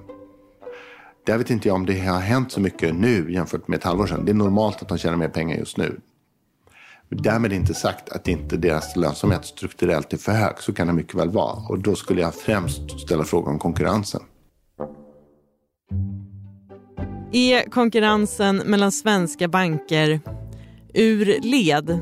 Där 1.27 1.39
vet 1.39 1.51
inte 1.51 1.69
jag 1.69 1.75
om 1.75 1.87
det 1.87 2.01
har 2.01 2.21
hänt 2.21 2.53
så 2.53 2.61
mycket 2.61 2.95
nu 2.95 3.33
jämfört 3.33 3.69
med 3.69 3.77
ett 3.77 3.85
halvår 3.85 4.07
sedan. 4.07 4.25
Det 4.25 4.33
är 4.33 4.35
normalt 4.35 4.83
att 4.83 4.89
de 4.89 4.99
tjänar 4.99 5.17
mer 5.17 5.29
pengar 5.29 5.57
just 5.57 5.77
nu. 5.77 6.01
Men 7.09 7.23
därmed 7.23 7.53
inte 7.53 7.75
sagt 7.75 8.09
att 8.09 8.29
inte 8.29 8.57
deras 8.57 8.97
lönsamhet 8.97 9.45
strukturellt 9.45 10.13
är 10.13 10.17
för 10.17 10.33
hög. 10.33 10.59
Så 10.59 10.73
kan 10.73 10.87
det 10.87 10.93
mycket 10.93 11.15
väl 11.15 11.31
vara. 11.31 11.69
Och 11.69 11.79
då 11.79 11.95
skulle 11.95 12.21
jag 12.21 12.35
främst 12.35 13.01
ställa 13.01 13.25
frågan 13.25 13.53
om 13.53 13.59
konkurrensen. 13.59 14.21
Är 17.33 17.71
konkurrensen 17.71 18.57
mellan 18.57 18.93
svenska 18.93 19.49
banker 19.49 20.21
ur 20.95 21.41
led 21.43 22.01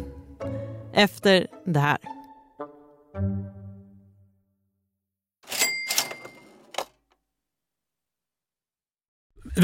efter 0.92 1.46
det 1.66 1.80
här? 1.80 2.15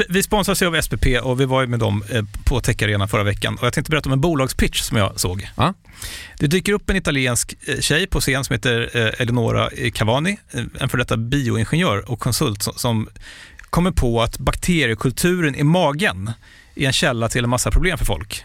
Vi- 0.08 0.22
sponsras 0.22 0.62
ju 0.62 0.66
av 0.66 0.82
SPP 0.82 1.06
och 1.22 1.40
vi 1.40 1.44
var 1.44 1.60
ju 1.60 1.66
med 1.66 1.78
dem 1.80 2.04
eh, 2.10 2.24
på 2.44 2.60
Tech 2.60 2.82
Arena 2.82 3.08
förra 3.08 3.22
veckan. 3.22 3.54
Och 3.60 3.66
jag 3.66 3.72
tänkte 3.72 3.90
berätta 3.90 4.08
om 4.08 4.12
en 4.12 4.20
bolagspitch 4.20 4.80
som 4.80 4.96
jag 4.96 5.20
såg. 5.20 5.48
Ja. 5.56 5.74
Det 6.38 6.46
dyker 6.46 6.72
upp 6.72 6.90
en 6.90 6.96
italiensk 6.96 7.54
eh, 7.68 7.80
tjej 7.80 8.06
på 8.06 8.20
scen 8.20 8.44
som 8.44 8.54
heter 8.54 8.90
eh, 8.94 9.20
Eleonora 9.20 9.70
Cavani, 9.94 10.38
en 10.80 10.88
för 10.88 10.98
detta 10.98 11.16
bioingenjör 11.16 12.10
och 12.10 12.20
konsult 12.20 12.62
som- 12.62 13.08
kommer 13.70 13.90
på 13.90 14.22
att 14.22 14.38
bakteriekulturen 14.38 15.54
i 15.54 15.62
magen 15.62 16.30
är 16.74 16.86
en 16.86 16.92
källa 16.92 17.28
till 17.28 17.44
en 17.44 17.50
massa 17.50 17.70
problem 17.70 17.98
för 17.98 18.04
folk 18.04 18.44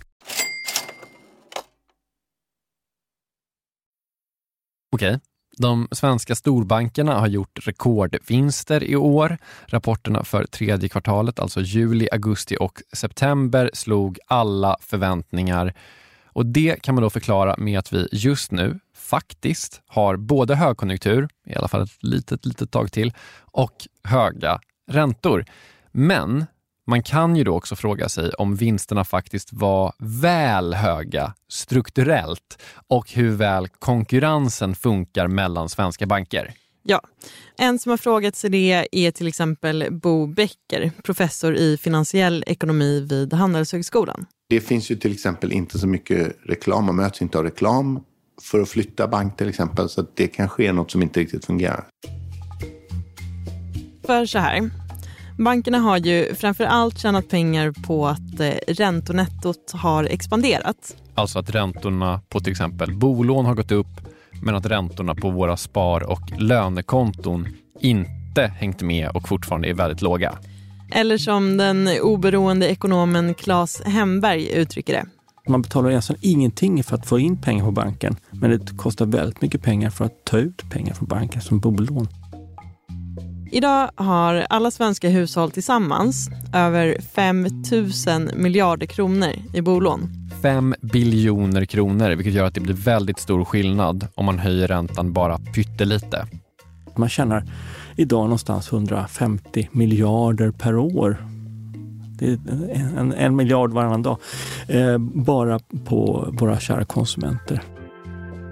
Okej. 4.91 5.19
De 5.57 5.87
svenska 5.91 6.35
storbankerna 6.35 7.19
har 7.19 7.27
gjort 7.27 7.67
rekordvinster 7.67 8.83
i 8.83 8.95
år. 8.95 9.37
Rapporterna 9.65 10.23
för 10.23 10.45
tredje 10.45 10.89
kvartalet, 10.89 11.39
alltså 11.39 11.61
juli, 11.61 12.07
augusti 12.11 12.57
och 12.59 12.81
september, 12.93 13.69
slog 13.73 14.19
alla 14.27 14.77
förväntningar. 14.81 15.73
Och 16.25 16.45
Det 16.45 16.81
kan 16.81 16.95
man 16.95 17.01
då 17.01 17.09
förklara 17.09 17.55
med 17.57 17.79
att 17.79 17.93
vi 17.93 18.07
just 18.11 18.51
nu 18.51 18.79
faktiskt 18.95 19.81
har 19.87 20.15
både 20.15 20.55
högkonjunktur, 20.55 21.29
i 21.45 21.55
alla 21.55 21.67
fall 21.67 21.81
ett 21.83 22.03
litet, 22.03 22.45
litet 22.45 22.71
tag 22.71 22.91
till, 22.91 23.13
och 23.41 23.87
höga 24.03 24.59
räntor. 24.91 25.45
Men 25.91 26.45
man 26.91 27.03
kan 27.03 27.35
ju 27.35 27.43
då 27.43 27.55
också 27.55 27.75
fråga 27.75 28.09
sig 28.09 28.29
om 28.33 28.55
vinsterna 28.55 29.03
faktiskt 29.03 29.53
var 29.53 29.93
väl 29.99 30.73
höga 30.73 31.33
strukturellt 31.49 32.61
och 32.87 33.11
hur 33.11 33.29
väl 33.29 33.67
konkurrensen 33.67 34.75
funkar 34.75 35.27
mellan 35.27 35.69
svenska 35.69 36.05
banker. 36.05 36.53
Ja, 36.83 37.01
en 37.57 37.79
som 37.79 37.89
har 37.89 37.97
frågat 37.97 38.35
sig 38.35 38.49
det 38.49 38.87
är 38.91 39.11
till 39.11 39.27
exempel 39.27 39.87
Bo 39.91 40.27
Becker, 40.27 40.91
professor 41.03 41.55
i 41.55 41.77
finansiell 41.77 42.43
ekonomi 42.47 42.99
vid 43.09 43.33
Handelshögskolan. 43.33 44.25
Det 44.49 44.61
finns 44.61 44.91
ju 44.91 44.95
till 44.95 45.13
exempel 45.13 45.51
inte 45.51 45.79
så 45.79 45.87
mycket 45.87 46.37
reklam, 46.45 46.85
man 46.85 46.95
möts 46.95 47.21
inte 47.21 47.37
av 47.37 47.43
reklam 47.43 47.99
för 48.41 48.61
att 48.61 48.69
flytta 48.69 49.07
bank 49.07 49.37
till 49.37 49.49
exempel, 49.49 49.89
så 49.89 50.05
det 50.15 50.27
kan 50.27 50.49
ske 50.49 50.71
något 50.71 50.91
som 50.91 51.01
inte 51.01 51.19
riktigt 51.19 51.45
fungerar. 51.45 51.85
För 54.05 54.25
så 54.25 54.39
här, 54.39 54.69
Bankerna 55.43 55.79
har 55.79 55.97
ju 55.97 56.35
framför 56.35 56.63
allt 56.63 56.99
tjänat 56.99 57.29
pengar 57.29 57.71
på 57.71 58.07
att 58.07 58.39
eh, 58.39 58.53
räntonettot 58.67 59.71
har 59.73 60.03
expanderat. 60.03 60.95
Alltså 61.15 61.39
att 61.39 61.49
räntorna 61.49 62.21
på 62.29 62.39
till 62.39 62.51
exempel 62.51 62.97
bolån 62.97 63.45
har 63.45 63.55
gått 63.55 63.71
upp 63.71 64.01
men 64.41 64.55
att 64.55 64.65
räntorna 64.65 65.15
på 65.15 65.29
våra 65.29 65.57
spar 65.57 66.03
och 66.03 66.21
lönekonton 66.37 67.47
inte 67.79 68.41
hängt 68.41 68.81
med 68.81 69.09
och 69.09 69.27
fortfarande 69.27 69.69
är 69.69 69.73
väldigt 69.73 70.01
låga. 70.01 70.37
Eller 70.91 71.17
som 71.17 71.57
den 71.57 71.89
oberoende 72.01 72.67
ekonomen 72.67 73.33
Claes 73.33 73.81
Hemberg 73.85 74.51
uttrycker 74.51 74.93
det. 74.93 75.05
Man 75.47 75.61
betalar 75.61 75.89
egentligen 75.89 76.19
ingenting 76.23 76.83
för 76.83 76.95
att 76.95 77.05
få 77.05 77.19
in 77.19 77.41
pengar 77.41 77.65
på 77.65 77.71
banken 77.71 78.15
men 78.31 78.49
det 78.49 78.77
kostar 78.77 79.05
väldigt 79.05 79.41
mycket 79.41 79.63
pengar 79.63 79.89
för 79.89 80.05
att 80.05 80.25
ta 80.25 80.37
ut 80.37 80.69
pengar 80.69 80.93
från 80.93 81.07
banken 81.07 81.41
som 81.41 81.59
bolån. 81.59 82.07
Idag 83.53 83.89
har 83.95 84.45
alla 84.49 84.71
svenska 84.71 85.09
hushåll 85.09 85.51
tillsammans 85.51 86.29
över 86.53 87.01
5 87.01 87.47
000 88.07 88.35
miljarder 88.35 88.85
kronor 88.85 89.29
i 89.53 89.61
bolån. 89.61 90.09
5 90.41 90.75
biljoner 90.81 91.65
kronor, 91.65 92.09
vilket 92.09 92.33
gör 92.33 92.45
att 92.45 92.53
det 92.53 92.61
blir 92.61 92.73
väldigt 92.73 93.19
stor 93.19 93.45
skillnad 93.45 94.07
om 94.15 94.25
man 94.25 94.39
höjer 94.39 94.67
räntan 94.67 95.13
bara 95.13 95.37
pyttelite. 95.37 96.27
Man 96.95 97.09
tjänar 97.09 97.43
idag 97.95 98.23
någonstans 98.23 98.71
150 98.71 99.69
miljarder 99.71 100.51
per 100.51 100.77
år. 100.77 101.25
Det 102.19 102.25
är 102.25 102.39
en, 102.97 103.13
en 103.13 103.35
miljard 103.35 103.71
varannan 103.71 104.01
dag. 104.01 104.17
Eh, 104.67 104.97
bara 104.97 105.59
på 105.85 106.29
våra 106.33 106.59
kära 106.59 106.85
konsumenter. 106.85 107.61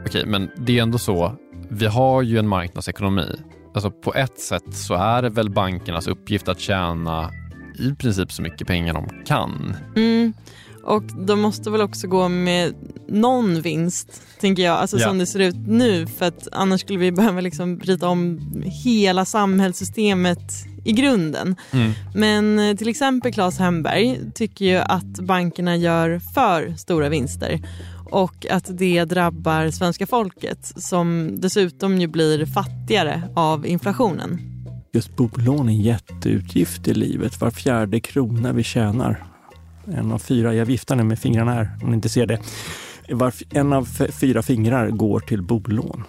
Okej, 0.05 0.25
men 0.25 0.49
det 0.57 0.77
är 0.77 0.83
ändå 0.83 0.97
så. 0.97 1.31
Vi 1.69 1.85
har 1.85 2.21
ju 2.21 2.37
en 2.37 2.47
marknadsekonomi 2.47 3.35
alltså 3.73 3.91
på 3.91 4.13
ett 4.13 4.39
sätt 4.39 4.73
så 4.73 4.93
är 4.93 5.21
det 5.21 5.29
väl 5.29 5.49
bankernas 5.49 6.07
uppgift 6.07 6.47
att 6.47 6.59
tjäna 6.59 7.31
i 7.79 7.95
princip 7.95 8.31
så 8.31 8.41
mycket 8.41 8.67
pengar 8.67 8.93
de 8.93 9.23
kan. 9.25 9.75
Mm. 9.95 10.33
Och 10.83 11.03
de 11.03 11.39
måste 11.39 11.69
väl 11.69 11.81
också 11.81 12.07
gå 12.07 12.29
med 12.29 12.73
någon 13.07 13.61
vinst, 13.61 14.21
tänker 14.39 14.63
jag, 14.63 14.77
alltså 14.77 14.97
ja. 14.97 15.07
som 15.07 15.17
det 15.17 15.25
ser 15.25 15.39
ut 15.39 15.67
nu. 15.67 16.07
För 16.07 16.25
att 16.25 16.47
annars 16.51 16.81
skulle 16.81 16.99
vi 16.99 17.11
behöva 17.11 17.41
liksom 17.41 17.79
rita 17.79 18.07
om 18.07 18.39
hela 18.65 19.25
samhällssystemet 19.25 20.53
i 20.85 20.91
grunden. 20.91 21.55
Mm. 21.71 21.91
Men 22.15 22.59
eh, 22.59 22.75
till 22.75 22.89
exempel 22.89 23.33
Claes 23.33 23.59
Hemberg 23.59 24.19
tycker 24.35 24.65
ju 24.65 24.77
att 24.77 25.19
bankerna 25.19 25.75
gör 25.75 26.21
för 26.33 26.73
stora 26.77 27.09
vinster 27.09 27.61
och 28.11 28.45
att 28.49 28.77
det 28.77 29.05
drabbar 29.05 29.71
svenska 29.71 30.07
folket 30.07 30.73
som 30.75 31.35
dessutom 31.41 32.01
ju 32.01 32.07
blir 32.07 32.45
fattigare 32.45 33.23
av 33.35 33.67
inflationen. 33.67 34.39
Just 34.93 35.15
bolån 35.15 35.69
är 35.69 35.73
en 35.73 35.81
jätteutgift 35.81 36.87
i 36.87 36.93
livet. 36.93 37.41
Var 37.41 37.51
fjärde 37.51 37.99
krona 37.99 38.53
vi 38.53 38.63
tjänar. 38.63 39.23
En 39.85 40.11
av 40.11 40.19
fyra, 40.19 40.53
jag 40.53 40.65
viftar 40.65 40.95
nu 40.95 41.03
med 41.03 41.19
fingrarna 41.19 41.53
här 41.53 41.77
om 41.83 41.89
ni 41.89 41.95
inte 41.95 42.09
ser 42.09 42.25
det. 42.25 42.39
Var, 43.09 43.33
en 43.49 43.73
av 43.73 43.85
fyra 44.11 44.41
fingrar 44.41 44.89
går 44.89 45.19
till 45.19 45.41
bolån. 45.41 46.03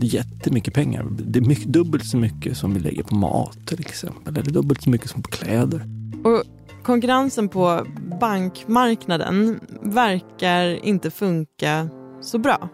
Det 0.00 0.06
är 0.06 0.14
jättemycket 0.14 0.74
pengar. 0.74 1.06
Det 1.10 1.38
är 1.38 1.44
mycket, 1.44 1.66
dubbelt 1.66 2.06
så 2.06 2.16
mycket 2.16 2.56
som 2.56 2.74
vi 2.74 2.80
lägger 2.80 3.02
på 3.02 3.14
mat 3.14 3.58
till 3.66 3.80
exempel. 3.80 4.36
Eller 4.36 4.50
dubbelt 4.50 4.82
så 4.82 4.90
mycket 4.90 5.10
som 5.10 5.22
på 5.22 5.28
kläder. 5.30 5.80
Och 6.24 6.42
konkurrensen 6.86 7.48
på 7.48 7.86
bankmarknaden 8.20 9.60
verkar 9.82 10.84
inte 10.84 11.10
funka 11.10 11.88
så 12.20 12.38
bra. 12.38 12.68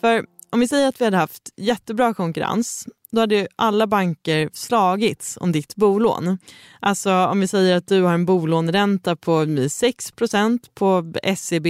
För 0.00 0.24
om 0.52 0.60
vi 0.60 0.68
säger 0.68 0.88
att 0.88 1.00
vi 1.00 1.04
hade 1.04 1.16
haft 1.16 1.50
jättebra 1.56 2.14
konkurrens 2.14 2.86
då 3.12 3.20
hade 3.20 3.48
alla 3.56 3.86
banker 3.86 4.50
slagits 4.52 5.38
om 5.40 5.52
ditt 5.52 5.76
bolån. 5.76 6.38
Alltså 6.80 7.12
om 7.12 7.40
vi 7.40 7.48
säger 7.48 7.76
att 7.76 7.86
du 7.86 8.02
har 8.02 8.14
en 8.14 8.24
bolåneränta 8.24 9.16
på 9.16 9.44
6% 9.44 10.58
på 10.74 11.12
SEB. 11.36 11.66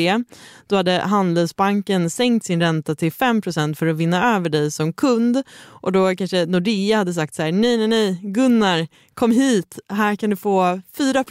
Då 0.67 0.77
hade 0.77 0.93
Handelsbanken 0.93 2.11
sänkt 2.11 2.47
sin 2.47 2.61
ränta 2.61 2.95
till 2.95 3.13
5% 3.13 3.75
för 3.75 3.87
att 3.87 3.97
vinna 3.97 4.37
över 4.37 4.51
dig 4.51 4.71
som 4.71 4.93
kund. 4.93 5.43
Och 5.61 5.93
då 5.93 6.17
kanske 6.17 6.47
Nordea 6.47 6.99
hade 6.99 7.15
sagt 7.15 7.35
så 7.35 7.43
här, 7.43 7.53
nej, 7.53 7.77
nej, 7.77 7.89
nej, 7.89 8.21
Gunnar, 8.23 8.89
kom 9.15 9.31
hit, 9.31 9.79
här 9.89 10.17
kan 10.17 10.31
du 10.31 10.37
få 10.37 10.81
4 10.97 11.25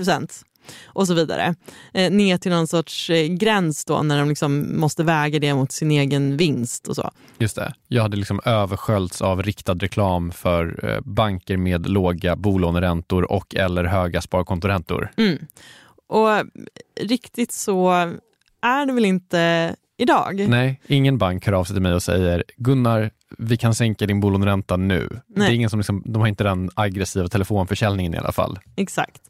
och 0.86 1.08
så 1.08 1.14
vidare. 1.14 1.56
Eh, 1.94 2.12
ner 2.12 2.38
till 2.38 2.52
någon 2.52 2.68
sorts 2.68 3.10
eh, 3.10 3.28
gräns 3.28 3.86
då 3.86 4.02
när 4.02 4.20
de 4.20 4.30
liksom 4.30 4.80
måste 4.80 5.04
väga 5.04 5.40
det 5.40 5.54
mot 5.54 5.72
sin 5.72 5.92
egen 5.92 6.38
vinst 6.38 6.88
och 6.88 6.96
så. 6.96 7.12
Just 7.38 7.56
det. 7.56 7.74
Jag 7.88 8.02
hade 8.02 8.18
liksom 8.18 8.42
översköljts 8.46 9.22
av 9.22 9.44
riktad 9.44 9.74
reklam 9.74 10.32
för 10.32 10.90
eh, 10.90 11.02
banker 11.02 11.58
med 11.58 11.90
låga 11.90 12.36
bolåneräntor 12.36 13.32
och 13.32 13.56
eller 13.56 13.84
höga 13.84 14.22
sparkontoräntor. 14.22 15.12
Mm. 15.18 15.38
Och 16.08 16.30
riktigt 17.02 17.52
så 17.52 17.92
är 18.62 18.86
det 18.86 18.94
väl 18.94 19.06
inte 19.06 19.76
idag? 19.98 20.46
Nej, 20.50 20.82
ingen 20.88 21.18
bank 21.18 21.46
hör 21.46 21.54
av 21.54 21.64
sig 21.64 21.76
till 21.76 21.84
mig 21.84 21.94
och 21.94 22.04
säger 22.04 22.44
Gunnar, 22.58 23.12
vi 23.38 23.58
kan 23.58 23.76
sänka 23.76 24.06
din 24.06 24.20
bolåneränta 24.20 24.78
nu. 24.78 25.10
Nej. 25.10 25.48
Det 25.48 25.54
är 25.54 25.56
ingen 25.56 25.70
som 25.70 25.80
liksom, 25.80 26.04
de 26.06 26.22
har 26.22 26.28
inte 26.28 26.44
den 26.44 26.70
aggressiva 26.74 27.28
telefonförsäljningen 27.28 28.14
i 28.14 28.18
alla 28.18 28.32
fall. 28.32 28.60
Exakt. 28.76 29.22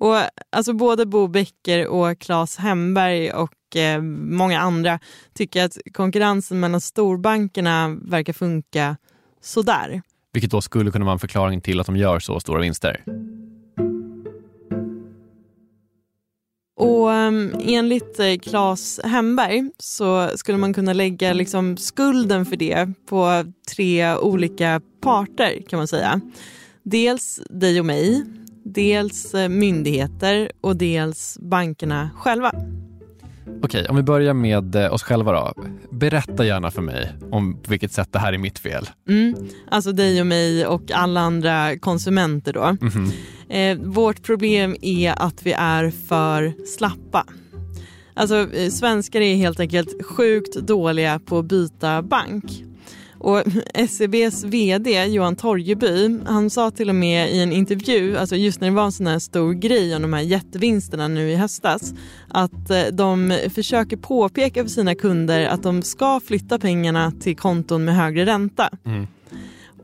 Och 0.00 0.16
alltså 0.52 0.72
både 0.72 1.06
Bo 1.06 1.26
Becker 1.26 1.86
och 1.86 2.18
Claes 2.18 2.56
Hemberg 2.56 3.32
och 3.32 3.76
eh, 3.76 4.02
många 4.02 4.60
andra 4.60 4.98
tycker 5.34 5.64
att 5.64 5.78
konkurrensen 5.92 6.60
mellan 6.60 6.80
storbankerna 6.80 7.96
verkar 8.02 8.32
funka 8.32 8.96
sådär. 9.40 10.02
Vilket 10.32 10.50
då 10.50 10.60
skulle 10.60 10.90
kunna 10.90 11.04
vara 11.04 11.12
en 11.12 11.18
förklaring 11.18 11.60
till 11.60 11.80
att 11.80 11.86
de 11.86 11.96
gör 11.96 12.18
så 12.18 12.40
stora 12.40 12.60
vinster. 12.60 13.04
Och 16.76 17.08
um, 17.08 17.54
enligt 17.60 18.20
eh, 18.20 18.36
Claes 18.42 19.00
Hemberg 19.04 19.70
så 19.78 20.30
skulle 20.34 20.58
man 20.58 20.74
kunna 20.74 20.92
lägga 20.92 21.32
liksom 21.32 21.76
skulden 21.76 22.46
för 22.46 22.56
det 22.56 22.88
på 23.08 23.44
tre 23.74 24.16
olika 24.16 24.80
parter 25.00 25.62
kan 25.68 25.76
man 25.76 25.88
säga. 25.88 26.20
Dels 26.82 27.40
dig 27.50 27.80
och 27.80 27.86
mig, 27.86 28.24
dels 28.64 29.34
eh, 29.34 29.48
myndigheter 29.48 30.52
och 30.60 30.76
dels 30.76 31.38
bankerna 31.40 32.10
själva. 32.16 32.52
Okej, 33.62 33.86
om 33.88 33.96
vi 33.96 34.02
börjar 34.02 34.34
med 34.34 34.74
eh, 34.74 34.92
oss 34.92 35.02
själva 35.02 35.32
då. 35.32 35.54
Berätta 35.90 36.46
gärna 36.46 36.70
för 36.70 36.82
mig 36.82 37.12
om 37.30 37.62
på 37.62 37.70
vilket 37.70 37.92
sätt 37.92 38.12
det 38.12 38.18
här 38.18 38.32
är 38.32 38.38
mitt 38.38 38.58
fel. 38.58 38.88
Mm, 39.08 39.34
alltså 39.70 39.92
dig 39.92 40.20
och 40.20 40.26
mig 40.26 40.66
och 40.66 40.90
alla 40.92 41.20
andra 41.20 41.78
konsumenter 41.78 42.52
då. 42.52 42.62
Mm 42.62 42.78
-hmm. 42.78 43.12
eh, 43.48 43.78
vårt 43.86 44.22
problem 44.22 44.76
är 44.82 45.14
att 45.22 45.46
vi 45.46 45.52
är 45.52 45.90
för 45.90 46.52
slappa. 46.66 47.26
Alltså 48.14 48.54
eh, 48.54 48.70
svenskar 48.70 49.20
är 49.20 49.36
helt 49.36 49.60
enkelt 49.60 50.06
sjukt 50.06 50.54
dåliga 50.54 51.18
på 51.18 51.38
att 51.38 51.44
byta 51.44 52.02
bank. 52.02 52.44
Och 53.26 53.42
SEBs 53.88 54.44
vd 54.44 55.06
Johan 55.06 55.36
Torgeby, 55.36 56.18
han 56.26 56.50
sa 56.50 56.70
till 56.70 56.88
och 56.88 56.94
med 56.94 57.32
i 57.32 57.42
en 57.42 57.52
intervju, 57.52 58.16
alltså 58.16 58.36
just 58.36 58.60
när 58.60 58.68
det 58.68 58.74
var 58.74 58.84
en 58.84 58.92
sån 58.92 59.06
här 59.06 59.18
stor 59.18 59.52
grej 59.52 59.96
om 59.96 60.02
de 60.02 60.12
här 60.12 60.20
jättevinsterna 60.20 61.08
nu 61.08 61.30
i 61.30 61.34
höstas, 61.34 61.94
att 62.28 62.70
eh, 62.70 62.82
de 62.92 63.38
försöker 63.54 63.96
påpeka 63.96 64.62
för 64.62 64.70
sina 64.70 64.94
kunder 64.94 65.46
att 65.46 65.62
de 65.62 65.82
ska 65.82 66.20
flytta 66.20 66.58
pengarna 66.58 67.12
till 67.20 67.36
konton 67.36 67.84
med 67.84 67.96
högre 67.96 68.26
ränta. 68.26 68.70
Mm. 68.84 69.06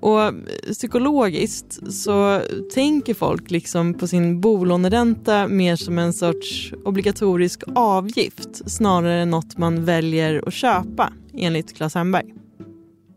Och 0.01 0.33
psykologiskt 0.73 1.93
så 1.93 2.41
tänker 2.75 3.15
folk 3.15 3.51
liksom 3.51 3.95
på 3.95 4.07
sin 4.07 4.41
bolåneränta 4.41 5.49
mer 5.49 5.77
som 5.77 5.99
en 5.99 6.13
sorts 6.13 6.73
obligatorisk 6.85 7.63
avgift 7.75 8.71
snarare 8.71 9.23
än 9.23 9.31
något 9.31 9.59
man 9.59 9.85
väljer 9.85 10.49
att 10.49 10.55
köpa, 10.55 11.13
enligt 11.35 11.77
Claes 11.77 11.95
Hemberg 11.95 12.35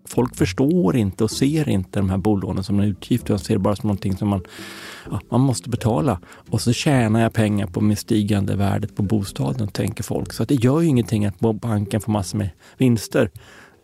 folk 0.06 0.36
förstår 0.36 0.96
inte 0.96 1.24
och 1.24 1.32
ser 1.32 1.70
inte 1.70 2.00
de 2.00 2.10
här 2.10 2.18
bolånen 2.18 2.64
som 2.64 2.80
en 2.80 2.86
utgift. 2.86 3.26
De 3.26 3.40
ser 3.40 3.54
det 3.54 3.60
bara 3.60 3.76
som 3.76 3.88
någonting 3.88 4.18
som 4.18 4.28
man, 4.28 4.44
ja, 5.12 5.22
man 5.30 5.42
måste 5.42 5.70
betala. 5.70 6.20
Och 6.50 6.62
så 6.62 6.74
tjänar 6.74 7.22
jag 7.22 7.34
pengar 7.34 7.68
på 7.68 7.82
med 7.82 8.00
stigande 8.00 8.56
värdet 8.56 8.96
på 8.96 9.04
bostaden, 9.04 9.68
tänker 9.68 10.04
folk. 10.04 10.34
Så 10.34 10.44
att 10.44 10.50
det 10.50 10.56
gör 10.56 10.82
ju 10.82 10.88
ingenting 10.88 11.26
att 11.26 11.40
banken 11.40 12.02
får 12.02 12.12
massor 12.12 12.38
med 12.38 12.50
vinster. 12.78 13.32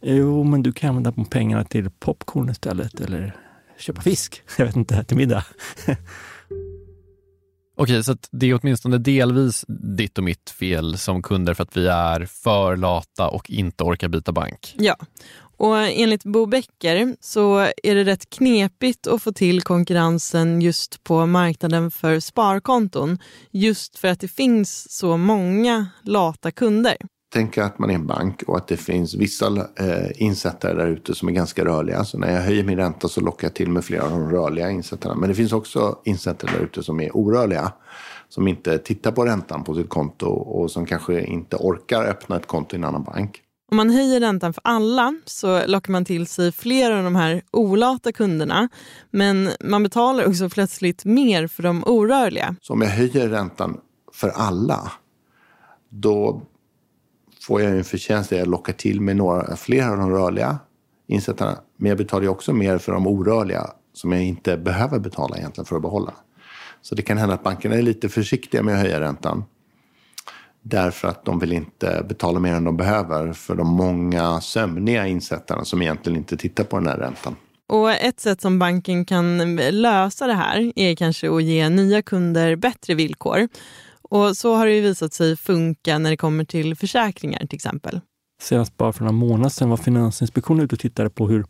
Jo, 0.01 0.43
men 0.43 0.63
du 0.63 0.71
kan 0.71 0.89
använda 0.89 1.25
pengarna 1.29 1.63
till 1.63 1.89
popcorn 1.89 2.49
istället 2.49 2.99
eller 2.99 3.35
köpa 3.77 4.01
fisk. 4.01 4.41
Jag 4.57 4.65
vet 4.65 4.75
inte, 4.75 5.03
till 5.03 5.17
middag. 5.17 5.45
Okej, 7.81 8.03
så 8.03 8.17
det 8.31 8.49
är 8.49 8.59
åtminstone 8.61 8.97
delvis 8.97 9.65
ditt 9.67 10.17
och 10.17 10.23
mitt 10.23 10.49
fel 10.49 10.97
som 10.97 11.21
kunder 11.21 11.53
för 11.53 11.63
att 11.63 11.77
vi 11.77 11.87
är 11.87 12.25
för 12.25 12.77
lata 12.77 13.27
och 13.27 13.49
inte 13.49 13.83
orkar 13.83 14.07
byta 14.07 14.31
bank. 14.31 14.75
Ja, 14.77 14.95
och 15.61 15.77
enligt 15.77 16.23
Bo 16.23 16.45
Becker 16.45 17.15
så 17.19 17.57
är 17.83 17.95
det 17.95 18.03
rätt 18.03 18.29
knepigt 18.29 19.07
att 19.07 19.23
få 19.23 19.31
till 19.31 19.61
konkurrensen 19.61 20.61
just 20.61 21.03
på 21.03 21.25
marknaden 21.25 21.91
för 21.91 22.19
sparkonton. 22.19 23.17
Just 23.51 23.97
för 23.97 24.07
att 24.07 24.19
det 24.19 24.27
finns 24.27 24.91
så 24.91 25.17
många 25.17 25.87
lata 26.03 26.51
kunder. 26.51 26.97
Tänk 27.33 27.57
att 27.57 27.79
man 27.79 27.89
är 27.89 27.93
en 27.93 28.07
bank 28.07 28.43
och 28.47 28.57
att 28.57 28.67
det 28.67 28.77
finns 28.77 29.15
vissa 29.15 29.47
eh, 29.79 30.11
insättare 30.15 30.73
där 30.73 30.87
ute 30.87 31.15
som 31.15 31.27
är 31.27 31.31
ganska 31.31 31.65
rörliga. 31.65 32.03
Så 32.03 32.17
när 32.17 32.33
jag 32.33 32.41
höjer 32.41 32.63
min 32.63 32.77
ränta 32.77 33.07
så 33.07 33.21
lockar 33.21 33.47
jag 33.47 33.55
till 33.55 33.69
med 33.69 33.85
flera 33.85 34.03
av 34.03 34.09
de 34.09 34.31
rörliga 34.31 34.69
insättarna. 34.69 35.15
Men 35.15 35.29
det 35.29 35.35
finns 35.35 35.53
också 35.53 35.99
insättare 36.03 36.51
där 36.51 36.63
ute 36.65 36.83
som 36.83 36.99
är 36.99 37.15
orörliga. 37.17 37.71
Som 38.29 38.47
inte 38.47 38.77
tittar 38.77 39.11
på 39.11 39.25
räntan 39.25 39.63
på 39.63 39.75
sitt 39.75 39.89
konto 39.89 40.25
och 40.27 40.71
som 40.71 40.85
kanske 40.85 41.23
inte 41.23 41.55
orkar 41.55 42.05
öppna 42.05 42.35
ett 42.35 42.47
konto 42.47 42.75
i 42.75 42.77
en 42.77 42.83
annan 42.83 43.03
bank. 43.03 43.41
Om 43.71 43.77
man 43.77 43.89
höjer 43.89 44.19
räntan 44.19 44.53
för 44.53 44.61
alla 44.65 45.15
så 45.25 45.67
lockar 45.67 45.91
man 45.91 46.05
till 46.05 46.27
sig 46.27 46.51
fler 46.51 46.91
av 46.91 47.03
de 47.03 47.15
här 47.15 47.41
olata 47.51 48.11
kunderna. 48.11 48.69
Men 49.11 49.49
man 49.59 49.83
betalar 49.83 50.27
också 50.27 50.49
plötsligt 50.49 51.05
mer 51.05 51.47
för 51.47 51.63
de 51.63 51.83
orörliga. 51.83 52.55
Så 52.61 52.73
om 52.73 52.81
jag 52.81 52.89
höjer 52.89 53.29
räntan 53.29 53.77
för 54.13 54.29
alla, 54.29 54.91
då 55.89 56.41
får 57.41 57.61
jag 57.61 57.71
en 57.71 57.83
förtjänst 57.83 58.29
där 58.29 58.37
jag 58.37 58.47
lockar 58.47 58.73
till 58.73 59.01
mig 59.01 59.15
några, 59.15 59.55
fler 59.55 59.87
av 59.87 59.97
de 59.97 60.09
rörliga 60.09 60.59
insättarna. 61.07 61.57
Men 61.77 61.89
jag 61.89 61.97
betalar 61.97 62.27
också 62.27 62.53
mer 62.53 62.77
för 62.77 62.91
de 62.91 63.07
orörliga 63.07 63.69
som 63.93 64.11
jag 64.11 64.23
inte 64.23 64.57
behöver 64.57 64.99
betala 64.99 65.37
egentligen 65.37 65.65
för 65.65 65.75
att 65.75 65.81
behålla. 65.81 66.13
Så 66.81 66.95
det 66.95 67.01
kan 67.01 67.17
hända 67.17 67.35
att 67.35 67.43
bankerna 67.43 67.75
är 67.75 67.81
lite 67.81 68.09
försiktiga 68.09 68.63
med 68.63 68.75
att 68.75 68.81
höja 68.81 68.99
räntan. 68.99 69.43
Därför 70.63 71.07
att 71.07 71.25
de 71.25 71.39
vill 71.39 71.51
inte 71.51 72.05
betala 72.09 72.39
mer 72.39 72.53
än 72.53 72.63
de 72.63 72.77
behöver 72.77 73.33
för 73.33 73.55
de 73.55 73.67
många 73.67 74.41
sömniga 74.41 75.07
insättarna 75.07 75.65
som 75.65 75.81
egentligen 75.81 76.17
inte 76.17 76.37
tittar 76.37 76.63
på 76.63 76.77
den 76.77 76.87
här 76.87 76.97
räntan. 76.97 77.35
Och 77.69 77.91
ett 77.91 78.19
sätt 78.19 78.41
som 78.41 78.59
banken 78.59 79.05
kan 79.05 79.55
lösa 79.55 80.27
det 80.27 80.33
här 80.33 80.71
är 80.75 80.95
kanske 80.95 81.35
att 81.35 81.43
ge 81.43 81.69
nya 81.69 82.01
kunder 82.01 82.55
bättre 82.55 82.93
villkor. 82.95 83.47
Och 84.01 84.37
så 84.37 84.55
har 84.55 84.65
det 84.65 84.73
ju 84.73 84.81
visat 84.81 85.13
sig 85.13 85.37
funka 85.37 85.97
när 85.97 86.09
det 86.09 86.17
kommer 86.17 86.43
till 86.43 86.75
försäkringar 86.75 87.39
till 87.39 87.55
exempel. 87.55 87.99
Senast 88.41 88.77
bara 88.77 88.93
för 88.93 89.03
några 89.03 89.11
månader 89.11 89.49
sedan 89.49 89.69
var 89.69 89.77
Finansinspektionen 89.77 90.65
ute 90.65 90.75
och 90.75 90.79
tittade 90.79 91.09
på 91.09 91.27
hur 91.27 91.45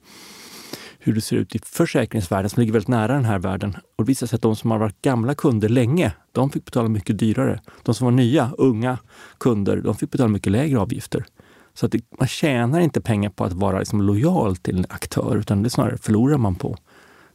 hur 1.03 1.13
det 1.13 1.21
ser 1.21 1.35
ut 1.35 1.55
i 1.55 1.59
försäkringsvärlden 1.65 2.49
som 2.49 2.59
ligger 2.59 2.73
väldigt 2.73 2.87
nära 2.87 3.13
den 3.13 3.25
här 3.25 3.39
världen. 3.39 3.77
Och 3.95 4.03
det 4.05 4.07
visar 4.07 4.27
sig 4.27 4.35
att 4.35 4.41
de 4.41 4.55
som 4.55 4.71
har 4.71 4.77
varit 4.77 5.01
gamla 5.01 5.35
kunder 5.35 5.69
länge, 5.69 6.13
de 6.31 6.49
fick 6.49 6.65
betala 6.65 6.89
mycket 6.89 7.19
dyrare. 7.19 7.59
De 7.83 7.95
som 7.95 8.05
var 8.05 8.11
nya, 8.11 8.51
unga 8.57 8.97
kunder, 9.37 9.77
de 9.77 9.95
fick 9.95 10.11
betala 10.11 10.29
mycket 10.29 10.51
lägre 10.51 10.79
avgifter. 10.79 11.25
Så 11.73 11.85
att 11.85 11.91
det, 11.91 12.01
man 12.19 12.27
tjänar 12.27 12.79
inte 12.79 13.01
pengar 13.01 13.29
på 13.29 13.43
att 13.43 13.53
vara 13.53 13.79
liksom 13.79 14.01
lojal 14.01 14.55
till 14.55 14.77
en 14.77 14.85
aktör, 14.89 15.37
utan 15.37 15.63
det 15.63 15.69
snarare 15.69 15.97
förlorar 15.97 16.37
man 16.37 16.55
på. 16.55 16.77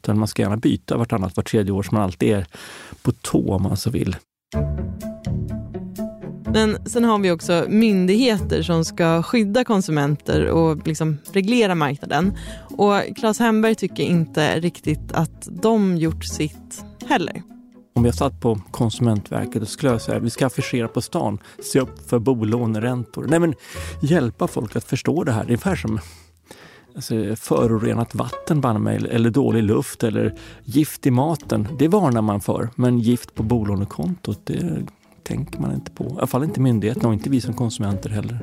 Utan 0.03 0.19
man 0.19 0.29
ska 0.29 0.43
gärna 0.43 0.57
byta 0.57 0.97
vartannat, 0.97 1.37
vart 1.37 1.51
tredje 1.51 1.73
år, 1.73 1.83
så 1.83 1.95
man 1.95 2.03
alltid 2.03 2.33
är 2.33 2.47
på 3.03 3.13
tå 3.13 3.55
om 3.55 3.63
man 3.63 3.77
så 3.77 3.91
vill. 3.91 4.17
Men 6.57 6.79
sen 6.87 7.05
har 7.05 7.19
vi 7.19 7.31
också 7.31 7.65
myndigheter 7.69 8.63
som 8.63 8.85
ska 8.85 9.23
skydda 9.23 9.65
konsumenter 9.65 10.47
och 10.47 10.87
liksom 10.87 11.19
reglera 11.33 11.75
marknaden. 11.75 12.37
Och 12.79 13.01
Claes 13.17 13.39
Hemberg 13.39 13.75
tycker 13.75 14.03
inte 14.03 14.61
riktigt 14.61 15.13
att 15.13 15.49
de 15.63 15.97
gjort 15.97 16.25
sitt 16.25 16.85
heller. 17.07 17.43
Om 17.95 18.05
jag 18.05 18.15
satt 18.15 18.41
på 18.41 18.61
Konsumentverket 18.71 19.63
och 19.63 19.69
skulle 19.69 19.93
jag 19.93 20.01
säga 20.01 20.19
vi 20.19 20.31
ska 20.31 20.47
affischera 20.47 20.89
på 20.89 21.01
stan, 21.03 21.39
se 21.73 21.81
upp 21.81 22.09
för 22.11 22.19
bolåneräntor. 22.19 23.27
Nej 23.29 23.39
men 23.39 23.55
hjälpa 24.03 24.47
folk 24.47 24.77
att 24.77 24.85
förstå 24.85 25.25
det 25.25 25.33
här. 25.33 25.41
Det 25.41 25.47
är 25.47 25.51
ungefär 25.51 25.77
som 25.77 26.01
alltså, 26.95 27.37
förorenat 27.37 28.15
vatten 28.15 28.83
mig, 28.83 29.07
eller 29.11 29.31
dålig 29.31 29.63
luft 29.63 30.05
eller 30.05 30.35
gift 30.65 31.07
i 31.07 31.11
maten. 31.11 31.69
Det 31.79 31.89
varnar 31.89 32.23
man 32.23 32.41
för. 32.41 32.69
Men 32.75 32.99
gift 32.99 33.35
på 33.35 33.43
bolånekontot, 33.43 34.41
det 34.45 34.87
tänker 35.27 35.61
man 35.61 35.75
inte 35.75 35.91
på. 35.91 36.05
I 36.05 36.09
alla 36.17 36.27
fall 36.27 36.45
inte 36.45 36.61
myndigheterna 36.61 37.09
och 37.09 37.15
inte 37.15 37.31
vi 37.31 37.41
som 37.41 37.55
konsumenter 37.55 38.11
heller. 38.11 38.39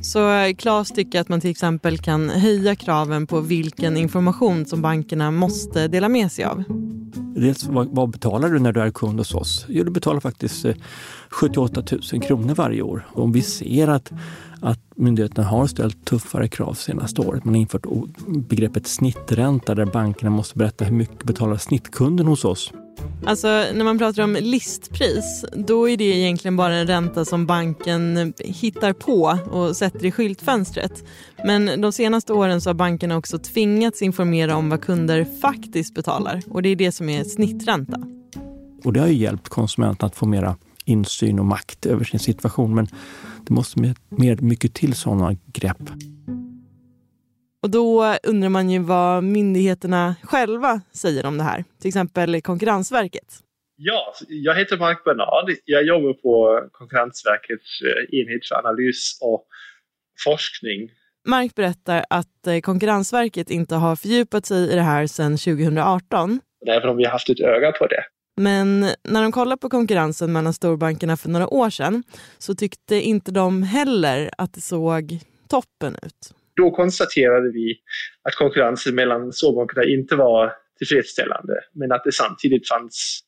Så 0.00 0.52
Claes 0.58 0.90
tycker 0.90 1.20
att 1.20 1.28
man 1.28 1.40
till 1.40 1.50
exempel 1.50 1.98
kan 1.98 2.28
höja 2.28 2.76
kraven 2.76 3.26
på 3.26 3.40
vilken 3.40 3.96
information 3.96 4.66
som 4.66 4.82
bankerna 4.82 5.30
måste 5.30 5.88
dela 5.88 6.08
med 6.08 6.32
sig 6.32 6.44
av. 6.44 6.64
Dels 7.34 7.64
vad, 7.64 7.88
vad 7.88 8.10
betalar 8.10 8.48
du 8.48 8.58
när 8.58 8.72
du 8.72 8.80
är 8.80 8.90
kund 8.90 9.18
hos 9.18 9.34
oss? 9.34 9.66
Jo, 9.68 9.84
du 9.84 9.90
betalar 9.90 10.20
faktiskt 10.20 10.66
78 11.30 11.80
eh, 11.80 11.98
000 12.12 12.22
kronor 12.22 12.54
varje 12.54 12.82
år. 12.82 13.06
Och 13.12 13.24
om 13.24 13.32
vi 13.32 13.42
ser 13.42 13.88
att, 13.88 14.12
att 14.60 14.80
myndigheterna 14.96 15.48
har 15.48 15.66
ställt 15.66 16.04
tuffare 16.04 16.48
krav 16.48 16.74
senaste 16.74 17.20
året, 17.20 17.44
man 17.44 17.54
har 17.54 17.60
infört 17.60 17.86
begreppet 18.26 18.86
snittränta 18.86 19.74
där 19.74 19.86
bankerna 19.86 20.30
måste 20.30 20.58
berätta 20.58 20.84
hur 20.84 20.96
mycket 20.96 21.24
betalar 21.24 21.56
snittkunden 21.56 22.26
hos 22.26 22.44
oss 22.44 22.72
Alltså 23.24 23.48
när 23.48 23.84
man 23.84 23.98
pratar 23.98 24.22
om 24.22 24.36
listpris, 24.40 25.44
då 25.52 25.88
är 25.88 25.96
det 25.96 26.04
egentligen 26.04 26.56
bara 26.56 26.74
en 26.74 26.86
ränta 26.86 27.24
som 27.24 27.46
banken 27.46 28.32
hittar 28.38 28.92
på 28.92 29.38
och 29.50 29.76
sätter 29.76 30.04
i 30.04 30.12
skyltfönstret. 30.12 31.04
Men 31.44 31.80
de 31.80 31.92
senaste 31.92 32.32
åren 32.32 32.60
så 32.60 32.68
har 32.68 32.74
bankerna 32.74 33.16
också 33.16 33.38
tvingats 33.38 34.02
informera 34.02 34.56
om 34.56 34.70
vad 34.70 34.80
kunder 34.80 35.26
faktiskt 35.40 35.94
betalar 35.94 36.42
och 36.50 36.62
det 36.62 36.68
är 36.68 36.76
det 36.76 36.92
som 36.92 37.08
är 37.08 37.24
snittränta. 37.24 38.02
Och 38.84 38.92
det 38.92 39.00
har 39.00 39.06
ju 39.06 39.14
hjälpt 39.14 39.48
konsumenten 39.48 40.06
att 40.06 40.16
få 40.16 40.26
mera 40.26 40.56
insyn 40.84 41.38
och 41.38 41.46
makt 41.46 41.86
över 41.86 42.04
sin 42.04 42.20
situation 42.20 42.74
men 42.74 42.86
det 43.48 43.54
måste 43.54 43.80
mer, 43.80 43.94
mer 44.08 44.36
mycket 44.40 44.74
till 44.74 44.94
sådana 44.94 45.36
grepp. 45.52 45.90
Och 47.62 47.70
då 47.70 48.16
undrar 48.22 48.48
man 48.48 48.70
ju 48.70 48.78
vad 48.78 49.24
myndigheterna 49.24 50.14
själva 50.22 50.80
säger 50.92 51.26
om 51.26 51.38
det 51.38 51.44
här. 51.44 51.64
Till 51.80 51.88
exempel 51.88 52.40
Konkurrensverket. 52.42 53.34
Ja, 53.76 54.14
jag 54.28 54.54
heter 54.54 54.76
Mark 54.76 55.04
Bernard. 55.04 55.50
Jag 55.64 55.86
jobbar 55.86 56.12
på 56.12 56.68
Konkurrensverkets 56.72 57.80
eh, 57.82 58.18
enhet 58.20 58.48
för 58.48 58.54
analys 58.54 59.18
och 59.22 59.46
forskning. 60.24 60.90
Mark 61.26 61.54
berättar 61.54 62.04
att 62.10 62.46
eh, 62.46 62.60
Konkurrensverket 62.60 63.50
inte 63.50 63.74
har 63.74 63.96
fördjupat 63.96 64.46
sig 64.46 64.72
i 64.72 64.74
det 64.74 64.82
här 64.82 65.06
sedan 65.06 65.36
2018. 65.36 66.40
Även 66.66 66.88
om 66.88 66.96
vi 66.96 67.04
har 67.04 67.12
haft 67.12 67.30
ett 67.30 67.40
öga 67.40 67.72
på 67.72 67.86
det. 67.86 68.04
Men 68.38 68.80
när 69.04 69.22
de 69.22 69.32
kollade 69.32 69.60
på 69.60 69.68
konkurrensen 69.68 70.32
mellan 70.32 70.52
storbankerna 70.52 71.16
för 71.16 71.28
några 71.28 71.48
år 71.48 71.70
sedan 71.70 72.02
så 72.38 72.54
tyckte 72.54 72.94
inte 72.94 73.30
de 73.32 73.62
heller 73.62 74.30
att 74.38 74.54
det 74.54 74.60
såg 74.60 75.18
toppen 75.48 75.96
ut. 76.02 76.34
Då 76.56 76.70
konstaterade 76.70 77.52
vi 77.52 77.76
att 78.22 78.34
konkurrensen 78.34 78.94
mellan 78.94 79.32
storbankerna 79.32 79.84
inte 79.84 80.16
var 80.16 80.52
tillfredsställande, 80.78 81.54
men 81.74 81.92
att 81.92 82.04
det 82.04 82.12
samtidigt 82.12 82.68
fanns 82.68 83.20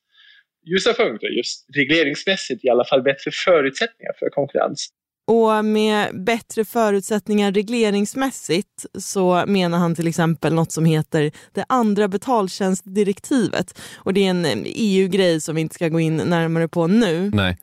ljusa 0.67 0.93
punkter, 0.93 1.29
just 1.29 1.67
regleringsmässigt 1.77 2.65
i 2.65 2.69
alla 2.69 2.85
fall 2.85 3.03
bättre 3.03 3.31
förutsättningar 3.45 4.13
för 4.19 4.31
konkurrens. 4.31 4.89
Och 5.31 5.65
med 5.65 6.25
bättre 6.25 6.65
förutsättningar 6.65 7.53
regleringsmässigt 7.53 8.87
så 8.99 9.45
menar 9.47 9.79
han 9.79 9.95
till 9.95 10.07
exempel 10.07 10.55
något 10.55 10.73
som 10.73 10.85
heter 10.85 11.33
det 11.53 11.65
andra 11.69 12.09
betaltjänstdirektivet. 12.09 13.81
Och 13.97 14.15
det 14.15 14.27
är 14.27 14.31
en 14.31 14.47
EU-grej 14.65 15.41
som 15.41 15.55
vi 15.55 15.61
inte 15.61 15.75
ska 15.75 15.89
gå 15.89 16.01
in 16.01 16.17
närmare 16.17 16.69
på 16.69 16.87
nu. 16.87 17.31
Nej. 17.35 17.59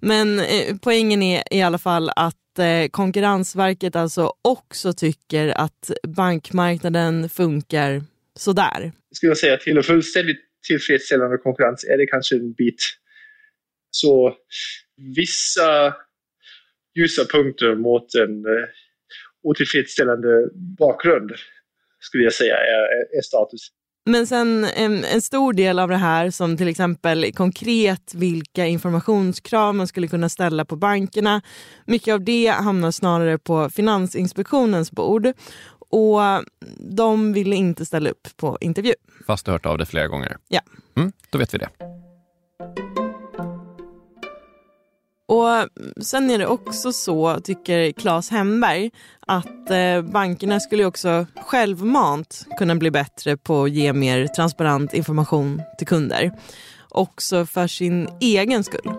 Men 0.00 0.38
eh, 0.38 0.76
poängen 0.82 1.22
är 1.22 1.42
i 1.50 1.62
alla 1.62 1.78
fall 1.78 2.10
att 2.16 2.58
eh, 2.58 2.88
Konkurrensverket 2.90 3.96
alltså 3.96 4.32
också 4.42 4.92
tycker 4.92 5.48
att 5.48 5.90
bankmarknaden 6.08 7.28
funkar 7.28 8.02
sådär. 8.36 8.92
Skulle 9.12 9.30
jag 9.30 9.38
säga 9.38 9.56
till 9.56 9.76
en 9.76 9.82
fullständigt 9.82 10.40
tillfredsställande 10.68 11.38
konkurrens 11.38 11.84
är 11.84 11.98
det 11.98 12.06
kanske 12.06 12.34
en 12.36 12.52
bit. 12.52 12.82
Så 13.90 14.34
vissa 15.16 15.94
ljusa 16.98 17.24
punkter 17.24 17.74
mot 17.74 18.14
en 18.14 18.44
eh, 18.46 18.68
otillfredsställande 19.42 20.48
bakgrund 20.78 21.30
skulle 22.00 22.24
jag 22.24 22.32
säga 22.32 22.56
är, 22.56 23.18
är 23.18 23.22
status. 23.22 23.68
Men 24.06 24.26
sen 24.26 24.64
en, 24.64 25.04
en, 25.04 25.22
stor 25.22 25.52
del 25.52 25.78
av 25.78 25.88
det 25.88 25.96
här 25.96 26.30
som 26.30 26.56
till 26.56 26.68
exempel 26.68 27.32
konkret 27.32 28.14
vilka 28.14 28.66
informationskrav 28.66 29.74
man 29.74 29.86
skulle 29.86 30.08
kunna 30.08 30.28
ställa 30.28 30.64
på 30.64 30.76
bankerna. 30.76 31.42
Mycket 31.86 32.14
av 32.14 32.24
det 32.24 32.46
hamnar 32.46 32.90
snarare 32.90 33.38
på 33.38 33.70
Finansinspektionens 33.70 34.92
bord 34.92 35.26
och 35.90 36.20
de 36.96 37.32
ville 37.32 37.56
inte 37.56 37.86
ställa 37.86 38.10
upp 38.10 38.28
på 38.36 38.58
intervju. 38.60 38.94
Fast 39.26 39.44
du 39.44 39.50
har 39.50 39.54
hört 39.58 39.66
av 39.66 39.78
det 39.78 39.86
flera 39.86 40.08
gånger? 40.08 40.36
Ja. 40.48 40.60
Mm, 40.96 41.12
då 41.30 41.38
vet 41.38 41.54
vi 41.54 41.58
det. 41.58 41.68
Och 45.30 45.68
Sen 46.00 46.30
är 46.30 46.38
det 46.38 46.46
också 46.46 46.92
så, 46.92 47.40
tycker 47.40 47.92
Claes 47.92 48.30
Hemberg, 48.30 48.90
att 49.26 49.70
eh, 49.70 50.02
bankerna 50.02 50.60
skulle 50.60 50.84
också 50.84 51.26
självmant 51.46 52.46
kunna 52.58 52.74
bli 52.74 52.90
bättre 52.90 53.36
på 53.36 53.62
att 53.62 53.70
ge 53.70 53.92
mer 53.92 54.26
transparent 54.26 54.94
information 54.94 55.62
till 55.78 55.86
kunder. 55.86 56.32
Också 56.88 57.46
för 57.46 57.66
sin 57.66 58.08
egen 58.20 58.64
skull. 58.64 58.92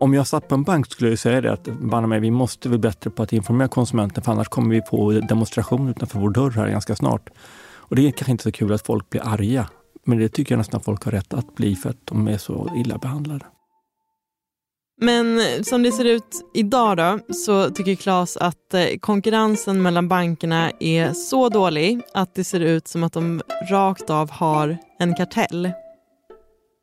Om 0.00 0.14
jag 0.14 0.26
satt 0.26 0.48
på 0.48 0.54
en 0.54 0.62
bank 0.62 0.92
skulle 0.92 1.10
jag 1.10 1.18
säga 1.18 1.40
det 1.40 1.52
att 1.52 1.66
mig, 2.08 2.20
vi 2.20 2.30
måste 2.30 2.68
bli 2.68 2.78
bättre 2.78 3.10
på 3.10 3.22
att 3.22 3.32
informera 3.32 3.68
konsumenten 3.68 4.22
för 4.22 4.32
annars 4.32 4.48
kommer 4.48 4.74
vi 4.74 4.82
få 4.82 5.10
demonstration 5.12 5.88
utanför 5.88 6.18
vår 6.18 6.30
dörr 6.30 6.50
här 6.50 6.68
ganska 6.68 6.96
snart. 6.96 7.30
Och 7.74 7.96
det 7.96 8.06
är 8.06 8.10
kanske 8.10 8.32
inte 8.32 8.44
så 8.44 8.52
kul 8.52 8.72
att 8.72 8.86
folk 8.86 9.10
blir 9.10 9.22
arga. 9.24 9.68
Men 10.04 10.18
det 10.18 10.28
tycker 10.28 10.54
jag 10.54 10.58
nästan 10.58 10.80
folk 10.80 11.04
har 11.04 11.12
rätt 11.12 11.34
att 11.34 11.54
bli 11.54 11.76
för 11.76 11.90
att 11.90 12.06
de 12.06 12.28
är 12.28 12.38
så 12.38 12.72
illa 12.76 12.98
behandlade. 12.98 13.44
Men 15.00 15.38
eh, 15.38 15.62
som 15.62 15.82
det 15.82 15.92
ser 15.92 16.04
ut 16.04 16.50
idag 16.54 16.96
då, 16.96 17.34
så 17.34 17.70
tycker 17.70 17.94
Claes 17.94 18.36
att 18.36 18.74
eh, 18.74 18.84
konkurrensen 19.00 19.82
mellan 19.82 20.08
bankerna 20.08 20.70
är 20.80 21.12
så 21.12 21.48
dålig 21.48 22.00
att 22.14 22.34
det 22.34 22.44
ser 22.44 22.60
ut 22.60 22.88
som 22.88 23.04
att 23.04 23.12
de 23.12 23.42
rakt 23.70 24.10
av 24.10 24.30
har 24.30 24.78
en 24.98 25.14
kartell. 25.14 25.62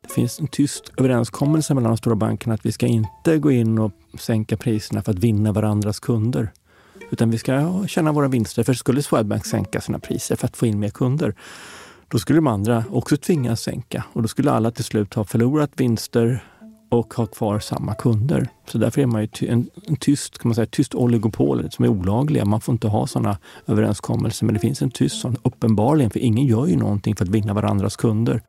Det 0.02 0.14
finns 0.14 0.40
en 0.40 0.48
tyst 0.48 0.92
överenskommelse 0.96 1.74
mellan 1.74 1.90
de 1.90 1.96
stora 1.96 2.16
bankerna 2.16 2.54
att 2.54 2.66
vi 2.66 2.72
ska 2.72 2.86
inte 2.86 3.38
gå 3.38 3.50
in 3.50 3.78
och 3.78 3.92
sänka 4.20 4.56
priserna 4.56 5.02
för 5.02 5.12
att 5.12 5.18
vinna 5.18 5.52
varandras 5.52 6.00
kunder. 6.00 6.52
Utan 7.10 7.30
vi 7.30 7.38
ska 7.38 7.84
tjäna 7.88 8.12
våra 8.12 8.28
vinster. 8.28 8.62
För 8.62 8.74
skulle 8.74 9.02
Swedbank 9.02 9.46
sänka 9.46 9.80
sina 9.80 9.98
priser 9.98 10.36
för 10.36 10.46
att 10.46 10.56
få 10.56 10.66
in 10.66 10.78
mer 10.78 10.88
kunder, 10.88 11.34
då 12.08 12.18
skulle 12.18 12.36
de 12.36 12.46
andra 12.46 12.84
också 12.90 13.16
tvingas 13.16 13.60
sänka 13.60 14.04
och 14.12 14.22
då 14.22 14.28
skulle 14.28 14.50
alla 14.50 14.70
till 14.70 14.84
slut 14.84 15.14
ha 15.14 15.24
förlorat 15.24 15.70
vinster 15.76 16.44
och 16.90 17.14
ha 17.14 17.26
kvar 17.26 17.58
samma 17.58 17.94
kunder. 17.94 18.48
Så 18.66 18.78
därför 18.78 19.02
är 19.02 19.06
man 19.06 19.22
ju 19.22 19.48
en, 19.48 19.70
en 19.86 19.96
tyst, 19.96 20.38
kan 20.38 20.48
man 20.48 20.54
säga, 20.54 20.66
tyst 20.66 20.94
oligopol 20.94 21.70
som 21.70 21.84
är 21.84 21.88
olagliga. 21.88 22.44
Man 22.44 22.60
får 22.60 22.72
inte 22.72 22.88
ha 22.88 23.06
sådana 23.06 23.38
överenskommelser, 23.66 24.46
men 24.46 24.54
det 24.54 24.60
finns 24.60 24.82
en 24.82 24.90
tyst 24.90 25.20
sån 25.20 25.36
uppenbarligen, 25.42 26.10
för 26.10 26.20
ingen 26.20 26.46
gör 26.46 26.66
ju 26.66 26.76
någonting 26.76 27.16
för 27.16 27.24
att 27.24 27.30
vinna 27.30 27.54
varandras 27.54 27.96
kunder. 27.96 28.42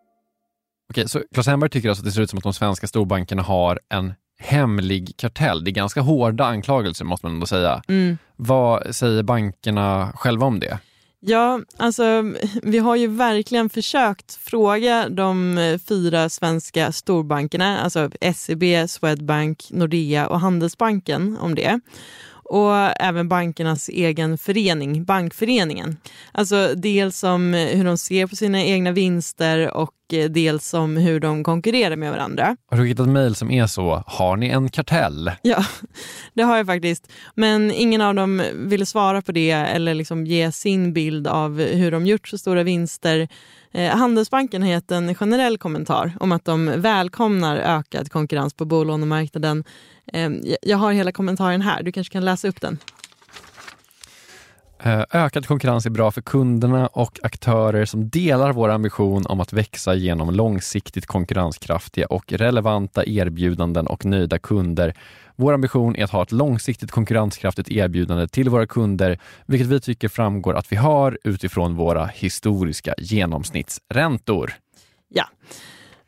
Okej, 0.89 1.09
så 1.09 1.21
Claes 1.33 1.47
Hemberg 1.47 1.69
tycker 1.69 1.89
alltså 1.89 2.01
att 2.01 2.05
det 2.05 2.11
ser 2.11 2.21
ut 2.21 2.29
som 2.29 2.37
att 2.37 2.43
de 2.43 2.53
svenska 2.53 2.87
storbankerna 2.87 3.41
har 3.41 3.79
en 3.89 4.13
hemlig 4.39 5.17
kartell. 5.17 5.63
Det 5.63 5.69
är 5.69 5.73
ganska 5.73 6.01
hårda 6.01 6.45
anklagelser 6.45 7.05
måste 7.05 7.25
man 7.25 7.33
ändå 7.33 7.45
säga. 7.45 7.81
Mm. 7.87 8.17
Vad 8.35 8.95
säger 8.95 9.23
bankerna 9.23 10.11
själva 10.15 10.45
om 10.45 10.59
det? 10.59 10.79
Ja, 11.23 11.59
alltså 11.77 12.33
vi 12.63 12.77
har 12.77 12.95
ju 12.95 13.07
verkligen 13.07 13.69
försökt 13.69 14.35
fråga 14.35 15.09
de 15.09 15.57
eh, 15.57 15.77
fyra 15.77 16.29
svenska 16.29 16.91
storbankerna, 16.91 17.79
alltså 17.79 18.09
SEB, 18.35 18.63
Swedbank, 18.89 19.67
Nordea 19.71 20.27
och 20.27 20.39
Handelsbanken 20.39 21.37
om 21.37 21.55
det 21.55 21.79
och 22.51 23.01
även 23.01 23.27
bankernas 23.27 23.89
egen 23.89 24.37
förening, 24.37 25.03
Bankföreningen. 25.03 25.97
Alltså 26.31 26.73
dels 26.75 27.23
om 27.23 27.53
hur 27.53 27.85
de 27.85 27.97
ser 27.97 28.27
på 28.27 28.35
sina 28.35 28.63
egna 28.63 28.91
vinster 28.91 29.73
och 29.73 29.93
dels 30.29 30.73
om 30.73 30.97
hur 30.97 31.19
de 31.19 31.43
konkurrerar 31.43 31.95
med 31.95 32.11
varandra. 32.11 32.57
Har 32.71 32.77
du 32.77 32.87
hittat 32.87 33.07
mejl 33.07 33.35
som 33.35 33.51
är 33.51 33.67
så, 33.67 34.03
har 34.07 34.37
ni 34.37 34.49
en 34.49 34.69
kartell? 34.69 35.31
Ja, 35.41 35.65
det 36.33 36.43
har 36.43 36.57
jag 36.57 36.65
faktiskt. 36.65 37.11
Men 37.35 37.71
ingen 37.71 38.01
av 38.01 38.15
dem 38.15 38.43
ville 38.55 38.85
svara 38.85 39.21
på 39.21 39.31
det 39.31 39.51
eller 39.51 39.93
liksom 39.93 40.25
ge 40.25 40.51
sin 40.51 40.93
bild 40.93 41.27
av 41.27 41.59
hur 41.59 41.91
de 41.91 42.05
gjort 42.05 42.27
så 42.27 42.37
stora 42.37 42.63
vinster. 42.63 43.27
Eh, 43.71 43.97
Handelsbanken 43.97 44.61
har 44.61 44.69
gett 44.69 44.91
en 44.91 45.15
generell 45.15 45.57
kommentar 45.57 46.13
om 46.19 46.31
att 46.31 46.45
de 46.45 46.81
välkomnar 46.81 47.57
ökad 47.57 48.11
konkurrens 48.11 48.53
på 48.53 48.65
bolånemarknaden 48.65 49.63
eh, 50.13 50.29
jag 50.61 50.77
har 50.77 50.91
hela 50.91 51.11
kommentaren 51.11 51.61
här, 51.61 51.83
du 51.83 51.91
kanske 51.91 52.13
kan 52.13 52.25
läsa 52.25 52.47
upp 52.47 52.61
den. 52.61 52.77
Eh, 54.83 55.03
ökad 55.11 55.45
konkurrens 55.45 55.85
är 55.85 55.89
bra 55.89 56.11
för 56.11 56.21
kunderna 56.21 56.87
och 56.87 57.19
aktörer 57.23 57.85
som 57.85 58.09
delar 58.09 58.51
vår 58.51 58.69
ambition 58.69 59.25
om 59.25 59.39
att 59.39 59.53
växa 59.53 59.95
genom 59.95 60.33
långsiktigt 60.33 61.05
konkurrenskraftiga 61.05 62.07
och 62.07 62.33
relevanta 62.33 63.05
erbjudanden 63.05 63.87
och 63.87 64.05
nöjda 64.05 64.39
kunder. 64.39 64.93
Vår 65.41 65.53
ambition 65.53 65.95
är 65.95 66.03
att 66.03 66.11
ha 66.11 66.23
ett 66.23 66.31
långsiktigt 66.31 66.91
konkurrenskraftigt 66.91 67.69
erbjudande 67.69 68.27
till 68.27 68.49
våra 68.49 68.67
kunder, 68.67 69.19
vilket 69.45 69.67
vi 69.67 69.81
tycker 69.81 70.09
framgår 70.09 70.53
att 70.53 70.71
vi 70.71 70.75
har 70.75 71.19
utifrån 71.23 71.75
våra 71.75 72.05
historiska 72.05 72.93
genomsnittsräntor. 72.97 74.53
Ja, 75.07 75.25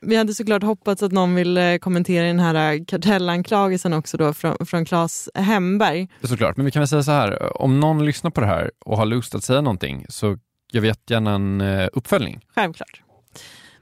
vi 0.01 0.15
hade 0.15 0.33
såklart 0.33 0.63
hoppats 0.63 1.03
att 1.03 1.11
någon 1.11 1.35
ville 1.35 1.79
kommentera 1.79 2.27
den 2.27 2.39
här 2.39 2.85
kartellanklagelsen 2.85 3.93
också 3.93 4.17
då 4.17 4.33
från, 4.33 4.65
från 4.65 4.85
Claes 4.85 5.29
Hemberg. 5.33 6.07
Såklart, 6.23 6.57
men 6.57 6.65
vi 6.65 6.71
kan 6.71 6.79
väl 6.79 6.87
säga 6.87 7.03
så 7.03 7.11
här, 7.11 7.61
om 7.61 7.79
någon 7.79 8.05
lyssnar 8.05 8.31
på 8.31 8.41
det 8.41 8.47
här 8.47 8.71
och 8.85 8.97
har 8.97 9.05
lust 9.05 9.35
att 9.35 9.43
säga 9.43 9.61
någonting 9.61 10.05
så 10.09 10.37
jag 10.71 10.81
vet 10.81 11.09
gärna 11.09 11.35
en 11.35 11.61
eh, 11.61 11.89
uppföljning. 11.93 12.41
Självklart. 12.55 13.01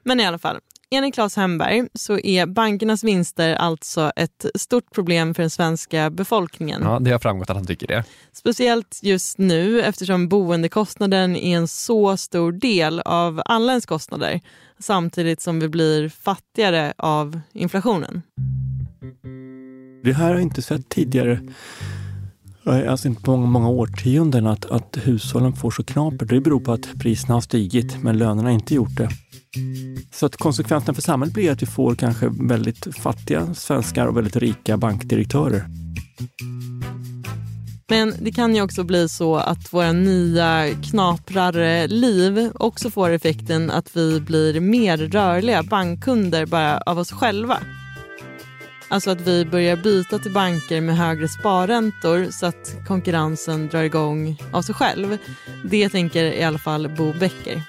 Men 0.02 0.20
i 0.20 0.26
alla 0.26 0.38
fall, 0.38 0.58
enligt 0.92 1.14
Claes 1.14 1.36
Hemberg 1.36 1.88
så 1.94 2.18
är 2.18 2.46
bankernas 2.46 3.04
vinster 3.04 3.54
alltså 3.54 4.12
ett 4.16 4.46
stort 4.54 4.94
problem 4.94 5.34
för 5.34 5.42
den 5.42 5.50
svenska 5.50 6.10
befolkningen. 6.10 6.82
Ja, 6.82 6.98
det 7.00 7.10
har 7.10 7.18
framgått 7.18 7.50
att 7.50 7.56
han 7.56 7.66
tycker 7.66 7.86
det. 7.86 8.04
Speciellt 8.32 9.00
just 9.02 9.38
nu 9.38 9.82
eftersom 9.82 10.28
boendekostnaden 10.28 11.36
är 11.36 11.56
en 11.56 11.68
så 11.68 12.16
stor 12.16 12.52
del 12.52 13.00
av 13.00 13.42
alla 13.44 13.72
ens 13.72 13.86
kostnader 13.86 14.40
samtidigt 14.78 15.40
som 15.40 15.60
vi 15.60 15.68
blir 15.68 16.08
fattigare 16.08 16.92
av 16.98 17.40
inflationen. 17.52 18.22
Det 20.04 20.12
här 20.12 20.24
har 20.24 20.32
jag 20.32 20.42
inte 20.42 20.62
sett 20.62 20.88
tidigare. 20.88 21.40
Alltså 22.64 23.08
inte 23.08 23.22
på 23.22 23.30
många, 23.30 23.46
många 23.46 23.68
årtionden 23.68 24.46
att, 24.46 24.64
att 24.64 24.98
hushållen 25.02 25.52
får 25.52 25.70
så 25.70 25.84
knapert. 25.84 26.28
Det 26.28 26.40
beror 26.40 26.60
på 26.60 26.72
att 26.72 26.88
priserna 27.00 27.34
har 27.34 27.40
stigit 27.40 28.02
men 28.02 28.18
lönerna 28.18 28.42
har 28.42 28.54
inte 28.54 28.74
gjort 28.74 28.96
det. 28.96 29.08
Så 30.12 30.26
att 30.26 30.36
konsekvensen 30.36 30.94
för 30.94 31.02
samhället 31.02 31.34
blir 31.34 31.50
att 31.50 31.62
vi 31.62 31.66
får 31.66 31.94
kanske 31.94 32.28
väldigt 32.40 32.96
fattiga 32.96 33.54
svenskar 33.54 34.06
och 34.06 34.16
väldigt 34.16 34.36
rika 34.36 34.76
bankdirektörer. 34.76 35.66
Men 37.88 38.14
det 38.20 38.32
kan 38.32 38.56
ju 38.56 38.62
också 38.62 38.84
bli 38.84 39.08
så 39.08 39.36
att 39.36 39.72
våra 39.72 39.92
nya 39.92 40.68
knaprare 40.90 41.86
liv 41.86 42.50
också 42.54 42.90
får 42.90 43.10
effekten 43.10 43.70
att 43.70 43.96
vi 43.96 44.20
blir 44.20 44.60
mer 44.60 44.96
rörliga 44.96 45.62
bankkunder 45.62 46.46
bara 46.46 46.78
av 46.78 46.98
oss 46.98 47.12
själva. 47.12 47.58
Alltså 48.88 49.10
att 49.10 49.20
vi 49.20 49.44
börjar 49.44 49.76
byta 49.76 50.18
till 50.18 50.32
banker 50.32 50.80
med 50.80 50.96
högre 50.96 51.28
sparräntor 51.28 52.26
så 52.30 52.46
att 52.46 52.76
konkurrensen 52.86 53.68
drar 53.68 53.82
igång 53.82 54.36
av 54.52 54.62
sig 54.62 54.74
själv. 54.74 55.18
Det 55.64 55.88
tänker 55.88 56.24
i 56.24 56.42
alla 56.42 56.58
fall 56.58 56.88
Bo 56.96 57.12
Becker. 57.12 57.62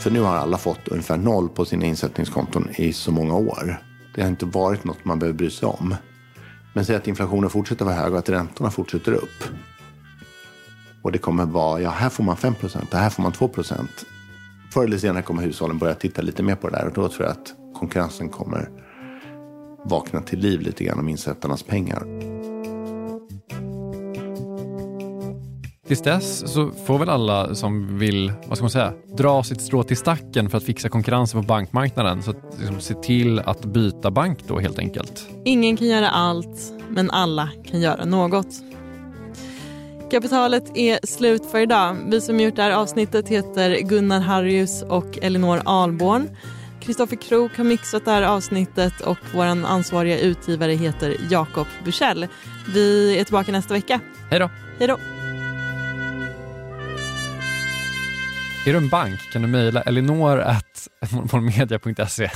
För 0.00 0.10
nu 0.10 0.20
har 0.20 0.36
alla 0.36 0.58
fått 0.58 0.88
ungefär 0.88 1.16
noll 1.16 1.48
på 1.48 1.64
sina 1.64 1.84
insättningskonton 1.84 2.68
i 2.76 2.92
så 2.92 3.12
många 3.12 3.34
år. 3.34 3.82
Det 4.14 4.22
har 4.22 4.28
inte 4.28 4.46
varit 4.46 4.84
något 4.84 5.04
man 5.04 5.18
behöver 5.18 5.38
bry 5.38 5.50
sig 5.50 5.68
om. 5.68 5.94
Men 6.72 6.84
säg 6.84 6.96
att 6.96 7.08
inflationen 7.08 7.50
fortsätter 7.50 7.84
vara 7.84 7.94
hög 7.94 8.12
och 8.12 8.18
att 8.18 8.28
räntorna 8.28 8.70
fortsätter 8.70 9.12
upp. 9.12 9.44
Och 11.02 11.12
det 11.12 11.18
kommer 11.18 11.44
vara, 11.44 11.80
ja 11.80 11.90
här 11.90 12.08
får 12.08 12.24
man 12.24 12.36
5 12.36 12.54
procent, 12.54 12.92
och 12.92 12.98
här 12.98 13.10
får 13.10 13.22
man 13.22 13.32
2 13.32 13.48
procent. 13.48 14.06
Förr 14.72 14.84
eller 14.84 14.98
senare 14.98 15.22
kommer 15.22 15.42
hushållen 15.42 15.78
börja 15.78 15.94
titta 15.94 16.22
lite 16.22 16.42
mer 16.42 16.54
på 16.54 16.68
det 16.68 16.76
där 16.76 16.86
och 16.86 16.92
då 16.92 17.08
tror 17.08 17.22
jag 17.22 17.30
att 17.30 17.54
konkurrensen 17.74 18.28
kommer 18.28 18.68
vakna 19.84 20.20
till 20.20 20.38
liv 20.38 20.60
lite 20.60 20.84
grann 20.84 20.98
om 20.98 21.08
insättarnas 21.08 21.62
pengar. 21.62 22.02
Tills 25.90 26.02
dess 26.02 26.52
så 26.52 26.70
får 26.86 26.98
väl 26.98 27.08
alla 27.08 27.54
som 27.54 27.98
vill, 27.98 28.32
vad 28.46 28.56
ska 28.56 28.64
man 28.64 28.70
säga, 28.70 28.92
dra 29.16 29.42
sitt 29.42 29.60
strå 29.60 29.82
till 29.82 29.96
stacken 29.96 30.50
för 30.50 30.58
att 30.58 30.64
fixa 30.64 30.88
konkurrensen 30.88 31.40
på 31.40 31.46
bankmarknaden. 31.46 32.22
Så 32.22 32.30
att 32.30 32.56
liksom, 32.58 32.80
se 32.80 32.94
till 32.94 33.38
att 33.38 33.64
byta 33.64 34.10
bank 34.10 34.38
då 34.46 34.58
helt 34.58 34.78
enkelt. 34.78 35.26
Ingen 35.44 35.76
kan 35.76 35.86
göra 35.86 36.10
allt, 36.10 36.72
men 36.88 37.10
alla 37.10 37.48
kan 37.70 37.80
göra 37.80 38.04
något. 38.04 38.46
Kapitalet 40.10 40.64
är 40.74 41.06
slut 41.06 41.46
för 41.46 41.58
idag. 41.58 41.96
Vi 42.06 42.20
som 42.20 42.40
gjort 42.40 42.56
det 42.56 42.62
här 42.62 42.70
avsnittet 42.70 43.28
heter 43.28 43.80
Gunnar 43.80 44.20
Harrius 44.20 44.82
och 44.82 45.18
Elinor 45.22 45.60
Alborn. 45.64 46.28
Kristoffer 46.80 47.16
Krook 47.16 47.56
har 47.56 47.64
mixat 47.64 48.04
det 48.04 48.10
här 48.10 48.22
avsnittet 48.22 49.00
och 49.00 49.18
vår 49.34 49.44
ansvariga 49.44 50.18
utgivare 50.18 50.72
heter 50.72 51.16
Jakob 51.30 51.66
Bursell. 51.84 52.26
Vi 52.74 53.18
är 53.18 53.24
tillbaka 53.24 53.52
nästa 53.52 53.74
vecka. 53.74 54.00
Hej 54.30 54.40
då! 54.40 54.50
Hej 54.78 54.88
då! 54.88 54.96
Är 58.66 58.72
du 58.72 58.78
en 58.78 58.88
bank 58.88 59.20
kan 59.32 59.42
du 59.42 59.48
mejla 59.48 59.82
elinor.monopolmedia.se 59.82 62.30